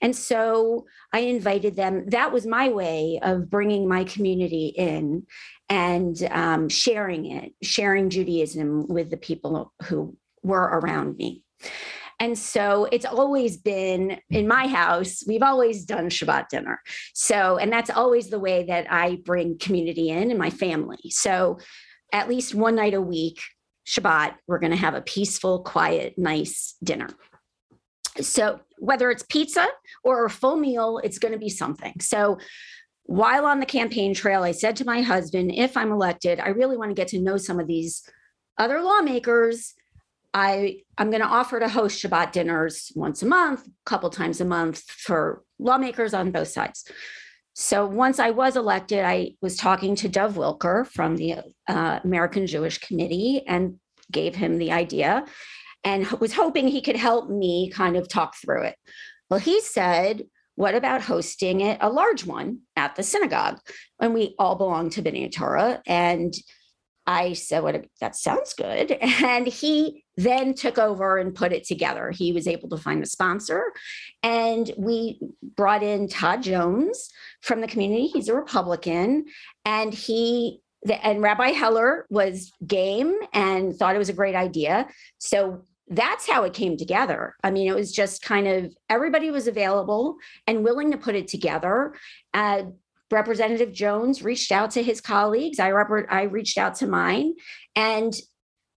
[0.02, 2.10] And so I invited them.
[2.10, 5.26] That was my way of bringing my community in
[5.70, 11.44] and um, sharing it, sharing Judaism with the people who were around me.
[12.22, 16.80] And so it's always been in my house, we've always done Shabbat dinner.
[17.16, 21.00] So, and that's always the way that I bring community in and my family.
[21.10, 21.58] So,
[22.14, 23.42] at least one night a week,
[23.88, 27.08] Shabbat, we're going to have a peaceful, quiet, nice dinner.
[28.20, 29.68] So, whether it's pizza
[30.04, 31.96] or a full meal, it's going to be something.
[32.02, 32.38] So,
[33.06, 36.78] while on the campaign trail, I said to my husband, if I'm elected, I really
[36.78, 38.08] want to get to know some of these
[38.60, 39.74] other lawmakers
[40.34, 44.40] I I'm going to offer to host Shabbat dinners once a month, a couple times
[44.40, 46.86] a month for lawmakers on both sides.
[47.54, 52.48] So once I was elected, I was talking to Dov Wilker from the uh, American
[52.48, 53.78] Jewish Committee and
[54.10, 55.26] gave him the idea
[55.84, 58.76] and was hoping he could help me kind of talk through it.
[59.30, 60.24] Well, he said,
[60.56, 63.60] what about hosting it a large one at the synagogue?
[64.00, 65.82] And we all belong to B'nai Torah.
[65.86, 66.34] And
[67.12, 67.86] I said, "What?
[68.00, 72.12] That sounds good." And he then took over and put it together.
[72.12, 73.74] He was able to find a sponsor,
[74.24, 75.20] and we
[75.56, 77.10] brought in Todd Jones
[77.42, 78.08] from the community.
[78.08, 79.26] He's a Republican,
[79.66, 80.62] and he
[81.04, 84.88] and Rabbi Heller was game and thought it was a great idea.
[85.20, 87.36] So that's how it came together.
[87.44, 90.16] I mean, it was just kind of everybody was available
[90.48, 91.94] and willing to put it together.
[92.34, 92.64] Uh,
[93.12, 95.60] Representative Jones reached out to his colleagues.
[95.60, 97.34] I, rep- I reached out to mine.
[97.76, 98.14] And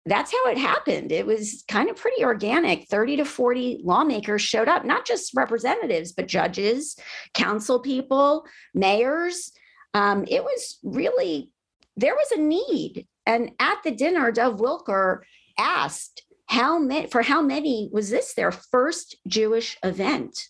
[0.07, 1.13] that's how it happened.
[1.13, 2.89] It was kind of pretty organic.
[2.89, 6.97] 30 to 40 lawmakers showed up, not just representatives, but judges,
[7.33, 9.53] council people, mayors.
[9.95, 11.53] Um, it was really
[11.97, 13.07] there was a need.
[13.27, 15.21] And at the dinner, Dov Wilker
[15.59, 20.49] asked how many for how many was this their first Jewish event?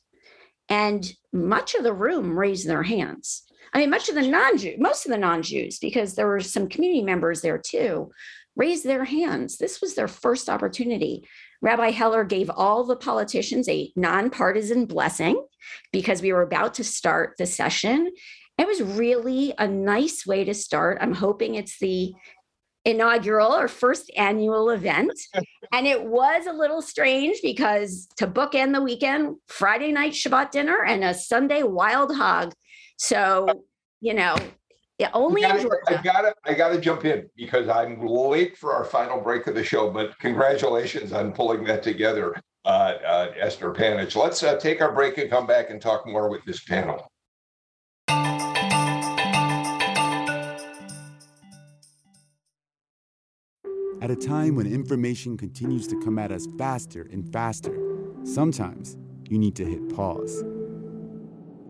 [0.69, 3.45] And much of the room raised their hands.
[3.75, 7.03] I mean, much of the non-Jew, most of the non-Jews, because there were some community
[7.03, 8.13] members there too,
[8.57, 9.59] raised their hands.
[9.59, 11.27] This was their first opportunity.
[11.61, 15.45] Rabbi Heller gave all the politicians a nonpartisan blessing
[15.93, 18.13] because we were about to start the session.
[18.59, 20.99] It was really a nice way to start.
[21.01, 22.15] I'm hoping it's the
[22.85, 25.13] inaugural or first annual event.
[25.73, 30.85] and it was a little strange because to bookend the weekend, Friday night Shabbat dinner
[30.85, 32.53] and a Sunday wild hog.
[32.97, 33.65] So,
[34.01, 34.37] you know,
[34.99, 36.03] yeah, only I in gotta, I Georgia.
[36.05, 39.91] gotta, I gotta jump in because I'm late for our final break of the show,
[39.91, 42.35] but congratulations on pulling that together,
[42.65, 42.69] uh,
[43.05, 44.15] uh, Esther Panitch.
[44.15, 47.11] Let's uh, take our break and come back and talk more with this panel.
[54.01, 57.75] At a time when information continues to come at us faster and faster,
[58.23, 58.97] sometimes
[59.29, 60.45] you need to hit pause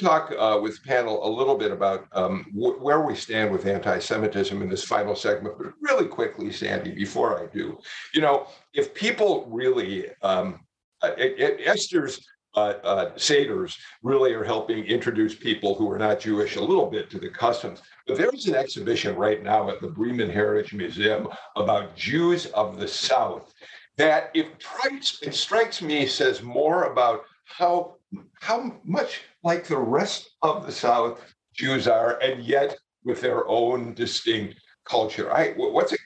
[0.00, 4.60] Talk uh, with panel a little bit about um, wh- where we stand with anti-Semitism
[4.62, 7.78] in this final segment, but really quickly, Sandy, before I do,
[8.14, 10.60] you know, if people really, um,
[11.02, 12.26] uh, it- it- Esther's
[12.56, 17.08] uh, uh, Seders really are helping introduce people who are not Jewish a little bit
[17.10, 17.80] to the customs.
[18.08, 22.88] But there's an exhibition right now at the Breman Heritage Museum about Jews of the
[22.88, 23.52] South
[23.98, 27.96] that it strikes, it strikes me says more about how
[28.40, 31.20] how much like the rest of the South
[31.54, 35.32] Jews are, and yet with their own distinct culture.
[35.32, 36.00] I what's it?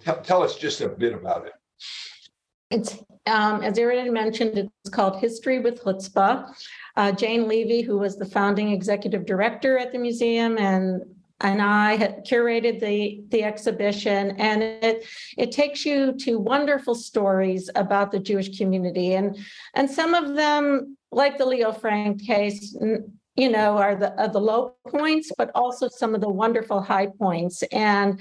[0.00, 1.52] Tell, tell us just a bit about it.
[2.70, 6.52] It's, um, as Erin mentioned, it's called History with Chutzpah.
[6.96, 11.02] Uh, Jane Leavey, who was the founding executive director at the museum and
[11.44, 15.04] and I had curated the the exhibition and it
[15.36, 19.14] it takes you to wonderful stories about the Jewish community.
[19.14, 19.38] And
[19.74, 22.76] and some of them like the Leo Frank case
[23.36, 27.08] you know are the are the low points but also some of the wonderful high
[27.18, 27.62] points.
[27.64, 28.20] And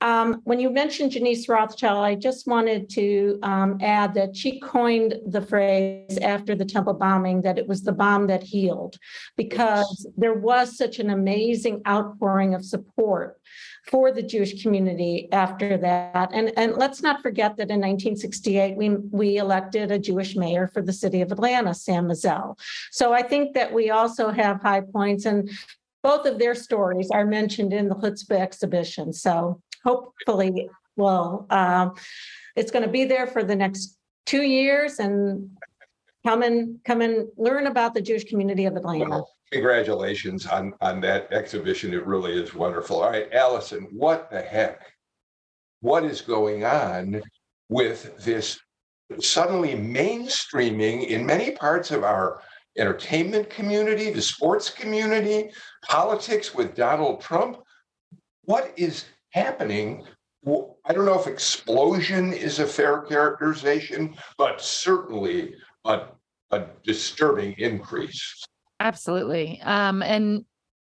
[0.00, 5.16] um, when you mentioned Janice Rothschild, I just wanted to um, add that she coined
[5.26, 8.96] the phrase after the temple bombing that it was the bomb that healed,
[9.36, 13.38] because there was such an amazing outpouring of support
[13.90, 16.30] for the Jewish community after that.
[16.32, 20.80] And, and let's not forget that in 1968, we, we elected a Jewish mayor for
[20.80, 22.58] the city of Atlanta, Sam Massell.
[22.90, 25.50] So I think that we also have high points, and
[26.02, 29.12] both of their stories are mentioned in the Chutzpah exhibition.
[29.12, 31.46] So hopefully, will.
[31.50, 31.94] um,
[32.56, 35.50] it's going to be there for the next two years and
[36.26, 39.08] come and come and learn about the Jewish community of Atlanta.
[39.08, 41.94] Well, congratulations on on that exhibition.
[41.94, 43.02] It really is wonderful.
[43.02, 44.92] All right, Allison, what the heck?
[45.80, 47.22] What is going on
[47.68, 48.58] with this
[49.18, 52.42] suddenly mainstreaming in many parts of our
[52.76, 55.50] entertainment community, the sports community,
[55.82, 57.58] politics with Donald Trump?
[58.44, 60.04] What is happening?
[60.46, 65.54] I don't know if explosion is a fair characterization, but certainly
[65.84, 66.06] a,
[66.50, 68.44] a disturbing increase.
[68.80, 69.60] Absolutely.
[69.62, 70.44] Um, and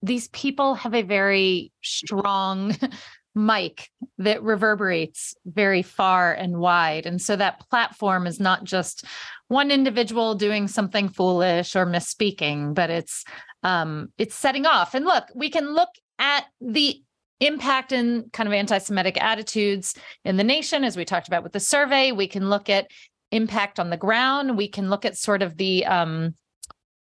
[0.02, 2.76] these people have a very strong
[3.36, 7.06] mic that reverberates very far and wide.
[7.06, 9.06] And so that platform is not just
[9.48, 13.24] one individual doing something foolish or misspeaking, but it's
[13.64, 14.94] um, it's setting off.
[14.94, 17.02] And look, we can look at the
[17.40, 21.60] impact and kind of anti-Semitic attitudes in the nation, as we talked about with the
[21.60, 22.12] survey.
[22.12, 22.88] We can look at
[23.32, 24.58] impact on the ground.
[24.58, 26.36] We can look at sort of the um,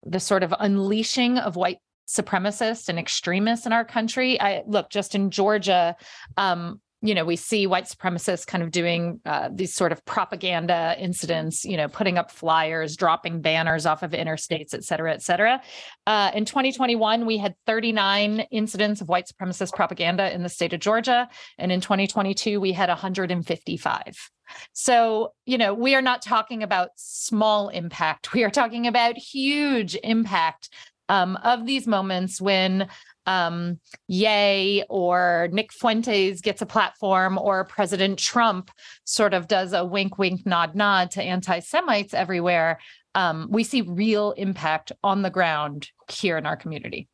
[0.02, 4.40] the sort of unleashing of white supremacists and extremists in our country.
[4.40, 5.96] I look just in Georgia,
[6.36, 10.94] um, you know, we see white supremacists kind of doing uh, these sort of propaganda
[10.98, 15.60] incidents, you know, putting up flyers, dropping banners off of interstates, et cetera, et cetera.
[16.06, 20.80] Uh, in 2021, we had 39 incidents of white supremacist propaganda in the state of
[20.80, 21.28] Georgia.
[21.58, 24.30] And in 2022, we had 155.
[24.72, 28.32] So, you know, we are not talking about small impact.
[28.32, 30.70] We are talking about huge impact
[31.08, 32.88] um, of these moments when
[33.26, 38.70] um, Ye or Nick Fuentes gets a platform or President Trump
[39.04, 42.78] sort of does a wink, wink, nod, nod to anti Semites everywhere,
[43.16, 47.08] um, we see real impact on the ground here in our community.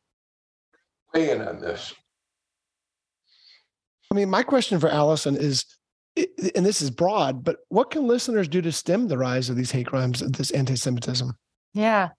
[1.13, 1.93] Weigh in on this.
[4.11, 5.65] I mean, my question for Allison is,
[6.55, 9.71] and this is broad, but what can listeners do to stem the rise of these
[9.71, 11.31] hate crimes, this anti-Semitism?
[11.73, 12.09] Yeah,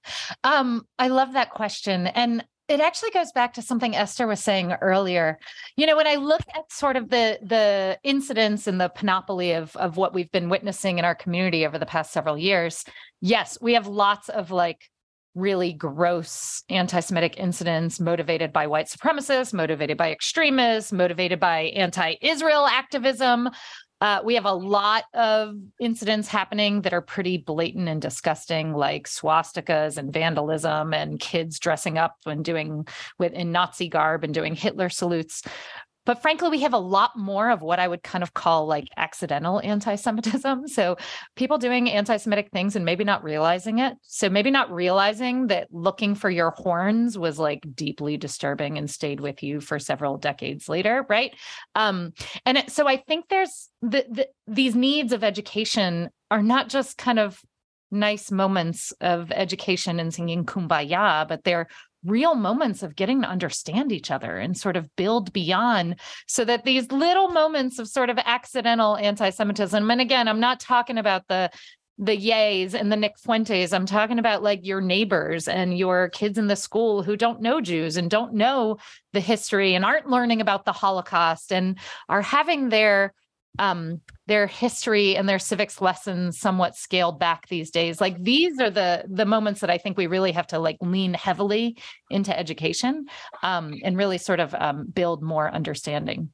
[0.43, 4.73] um, I love that question, and it actually goes back to something Esther was saying
[4.81, 5.39] earlier.
[5.77, 9.77] You know, when I look at sort of the the incidents and the panoply of
[9.77, 12.85] of what we've been witnessing in our community over the past several years,
[13.21, 14.91] yes, we have lots of like
[15.35, 23.51] really gross anti-Semitic incidents motivated by white supremacists, motivated by extremists, motivated by anti-Israel activism,
[24.01, 29.07] uh, we have a lot of incidents happening that are pretty blatant and disgusting, like
[29.07, 32.87] swastikas and vandalism, and kids dressing up and doing
[33.19, 35.43] with in Nazi garb and doing Hitler salutes.
[36.07, 38.89] But frankly, we have a lot more of what I would kind of call like
[38.97, 40.65] accidental anti Semitism.
[40.75, 40.97] So
[41.37, 43.95] people doing anti Semitic things and maybe not realizing it.
[44.03, 49.21] So maybe not realizing that looking for your horns was like deeply disturbing and stayed
[49.21, 51.07] with you for several decades later.
[51.09, 51.35] Right.
[51.75, 52.13] Um,
[52.45, 56.99] and it, so I think there's the, the, these needs of education are not just
[56.99, 57.41] kind of
[57.91, 61.69] nice moments of education and singing kumbaya, but they're
[62.05, 65.97] real moments of getting to understand each other and sort of build beyond
[66.27, 70.99] so that these little moments of sort of accidental anti-Semitism, and again, I'm not talking
[70.99, 71.51] about the
[71.99, 73.73] the yays and the Nick Fuentes.
[73.73, 77.61] I'm talking about like your neighbors and your kids in the school who don't know
[77.61, 78.79] Jews and don't know
[79.13, 81.79] the history and aren't learning about the Holocaust and
[82.09, 83.15] are having their
[83.59, 88.71] um, their history and their civics lessons somewhat scaled back these days like these are
[88.71, 91.77] the the moments that i think we really have to like lean heavily
[92.11, 93.07] into education
[93.43, 96.31] um, and really sort of um, build more understanding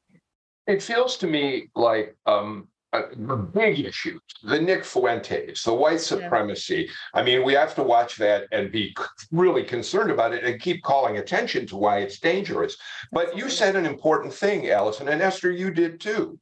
[0.67, 6.87] it feels to me like um, the big issues, the Nick Fuentes, the white supremacy.
[6.87, 7.21] Yeah.
[7.21, 8.93] I mean, we have to watch that and be
[9.31, 12.75] really concerned about it and keep calling attention to why it's dangerous.
[13.11, 16.37] But you said an important thing, Allison, and Esther, you did too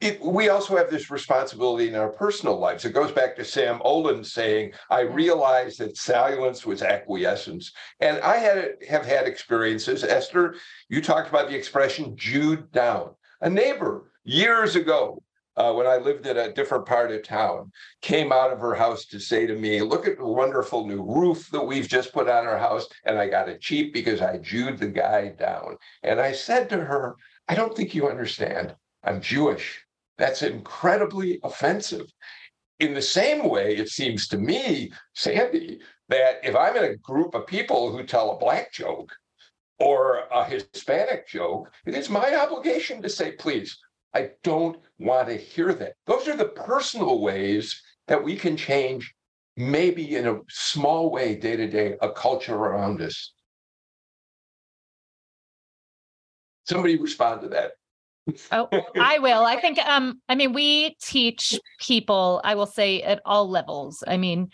[0.00, 2.86] it, we also have this responsibility in our personal lives.
[2.86, 7.72] It goes back to Sam Olin saying, I realized that silence was acquiescence.
[8.00, 10.02] And I had have had experiences.
[10.02, 10.54] Esther,
[10.88, 13.10] you talked about the expression Jewed down.
[13.42, 15.22] A neighbor years ago,
[15.56, 17.70] uh, when I lived in a different part of town,
[18.00, 21.50] came out of her house to say to me, Look at the wonderful new roof
[21.50, 22.88] that we've just put on our house.
[23.04, 25.76] And I got it cheap because I Jewed the guy down.
[26.02, 27.16] And I said to her,
[27.48, 28.74] I don't think you understand.
[29.04, 29.84] I'm Jewish.
[30.20, 32.12] That's incredibly offensive.
[32.78, 37.34] In the same way, it seems to me, Sandy, that if I'm in a group
[37.34, 39.10] of people who tell a black joke
[39.78, 43.78] or a Hispanic joke, it is my obligation to say, please,
[44.12, 45.94] I don't want to hear that.
[46.06, 49.14] Those are the personal ways that we can change,
[49.56, 53.32] maybe in a small way, day to day, a culture around us.
[56.66, 57.72] Somebody respond to that.
[58.52, 58.68] Oh,
[59.00, 59.44] I will.
[59.44, 64.02] I think um I mean we teach people, I will say at all levels.
[64.06, 64.50] I mean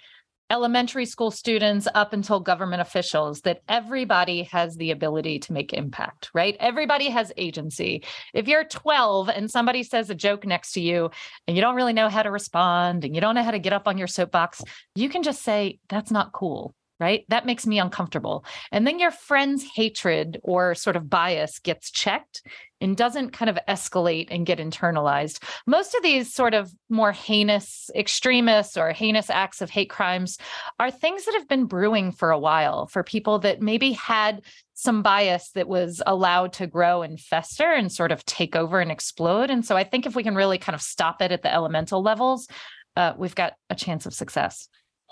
[0.51, 6.31] elementary school students up until government officials that everybody has the ability to make impact,
[6.35, 6.57] right?
[6.61, 8.05] Everybody has agency.
[8.33, 11.11] If you're 12 and somebody says a joke next to you
[11.47, 13.73] and you don't really know how to respond and you don't know how to get
[13.73, 14.63] up on your soapbox,
[14.95, 17.25] you can just say that's not cool right?
[17.29, 18.45] That makes me uncomfortable.
[18.73, 22.43] And then your friend's hatred or sort of bias gets checked
[22.81, 25.43] and doesn't kind of escalate and get internalized.
[25.67, 30.39] Most of these sort of more heinous extremists or heinous acts of hate crimes
[30.79, 34.43] are things that have been brewing for a while for people that maybe had
[34.75, 38.93] some bias that was allowed to grow and fester and sort of take over and
[38.93, 39.51] explode.
[39.51, 42.03] And so I think if we can really kind of stop it at the elemental
[42.03, 42.47] levels,
[42.95, 44.69] uh, we've got a chance of success.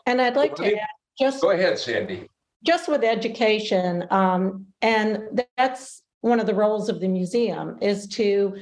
[0.06, 0.88] And I'd like to add
[1.18, 2.28] just go ahead, Sandy.
[2.64, 8.56] Just with education, um, and that's one of the roles of the museum is to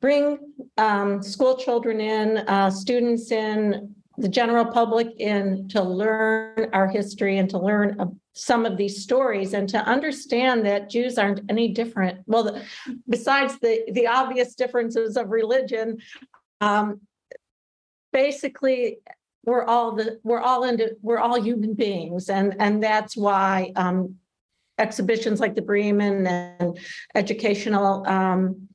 [0.00, 0.38] bring
[0.76, 7.38] um, school children in, uh, students in, the general public in to learn our history
[7.38, 11.68] and to learn uh, some of these stories and to understand that Jews aren't any
[11.68, 12.20] different.
[12.26, 12.62] Well, the,
[13.08, 15.98] besides the the obvious differences of religion,
[16.60, 17.00] um,
[18.12, 18.98] basically
[19.44, 24.16] we're all the we're all into we're all human beings, and and that's why um,
[24.78, 26.26] exhibitions like the Breman
[26.60, 26.78] and
[27.14, 28.68] educational um,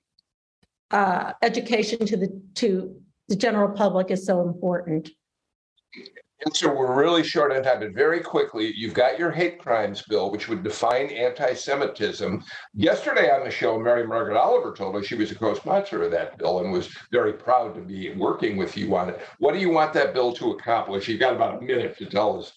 [0.91, 2.95] uh, education to the to
[3.29, 5.09] the general public is so important.
[6.45, 10.03] And so we're really short on time, but very quickly, you've got your hate crimes
[10.09, 12.43] bill, which would define anti-Semitism.
[12.73, 16.37] Yesterday on the show, Mary Margaret Oliver told us she was a co-sponsor of that
[16.37, 19.21] bill and was very proud to be working with you on it.
[19.39, 21.07] What do you want that bill to accomplish?
[21.07, 22.51] You've got about a minute to tell us.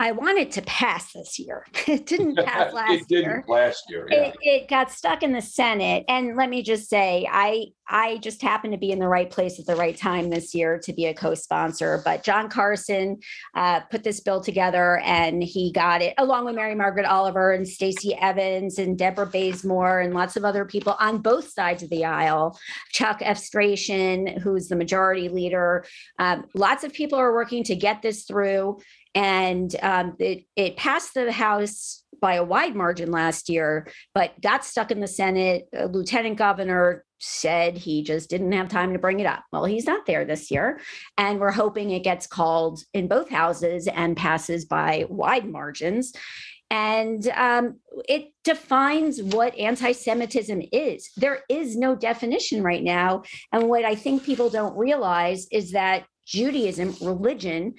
[0.00, 1.66] I wanted to pass this year.
[1.88, 2.98] It didn't pass last year.
[3.00, 3.44] it didn't year.
[3.48, 4.06] last year.
[4.10, 4.16] Yeah.
[4.24, 6.04] It, it got stuck in the Senate.
[6.06, 9.58] And let me just say, I I just happened to be in the right place
[9.58, 12.02] at the right time this year to be a co-sponsor.
[12.04, 13.18] But John Carson
[13.54, 17.66] uh, put this bill together, and he got it along with Mary Margaret Oliver and
[17.66, 22.04] Stacey Evans and Debra Bazemore and lots of other people on both sides of the
[22.04, 22.58] aisle.
[22.92, 25.86] Chuck Efstration, who's the majority leader.
[26.18, 28.78] Um, lots of people are working to get this through
[29.14, 34.64] and um, it, it passed the House by a wide margin last year, but got
[34.64, 35.68] stuck in the Senate.
[35.74, 39.44] A lieutenant governor said he just didn't have time to bring it up.
[39.52, 40.80] Well, he's not there this year,
[41.16, 46.12] and we're hoping it gets called in both houses and passes by wide margins.
[46.70, 47.76] And um,
[48.08, 51.10] it defines what anti Semitism is.
[51.16, 53.22] There is no definition right now.
[53.52, 57.74] And what I think people don't realize is that Judaism, religion,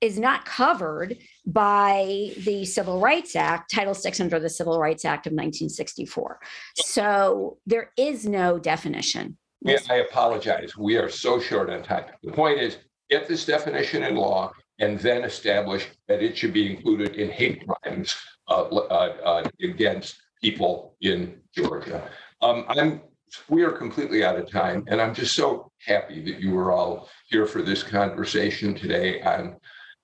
[0.00, 5.26] is not covered by the Civil Rights Act, Title VI under the Civil Rights Act
[5.26, 6.40] of 1964.
[6.76, 9.36] So there is no definition.
[9.62, 10.76] Yeah, I apologize.
[10.76, 12.04] We are so short on time.
[12.22, 12.78] The point is,
[13.10, 17.62] get this definition in law and then establish that it should be included in hate
[17.66, 18.16] crimes
[18.48, 22.08] uh, uh, uh, against people in Georgia.
[22.40, 23.02] Um, I'm
[23.48, 27.08] we are completely out of time, and I'm just so happy that you were all
[27.26, 29.56] here for this conversation today on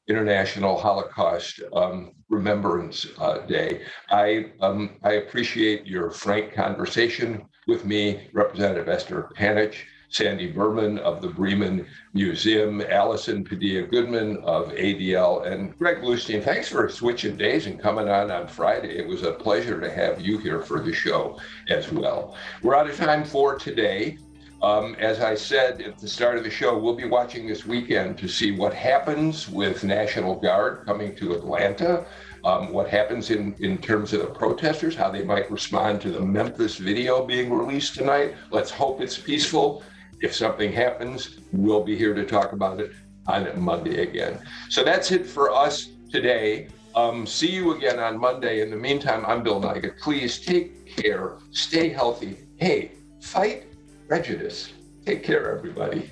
[0.09, 3.83] International Holocaust um, Remembrance uh, Day.
[4.11, 11.21] I um, I appreciate your frank conversation with me, Representative Esther Panitch, Sandy Berman of
[11.21, 16.43] the Breman Museum, Allison Padilla Goodman of ADL, and Greg Bluestein.
[16.43, 18.97] Thanks for switching days and coming on on Friday.
[18.97, 21.39] It was a pleasure to have you here for the show
[21.69, 22.37] as well.
[22.63, 24.19] We're out of time for today.
[24.63, 28.17] Um, as I said at the start of the show, we'll be watching this weekend
[28.19, 32.07] to see what happens with National Guard coming to Atlanta,
[32.45, 36.21] um, what happens in, in terms of the protesters, how they might respond to the
[36.21, 38.35] Memphis video being released tonight.
[38.51, 39.83] Let's hope it's peaceful.
[40.23, 42.93] If something happens, we'll be here to talk about it
[43.27, 44.39] on Monday again.
[44.71, 46.69] So that's it for us today.
[46.95, 48.63] Um, see you again on Monday.
[48.63, 49.99] In the meantime, I'm Bill Nigut.
[50.01, 52.39] Please take care, stay healthy.
[52.57, 53.67] Hey, fight
[54.09, 54.73] prejudice.
[55.05, 56.11] Take care, everybody.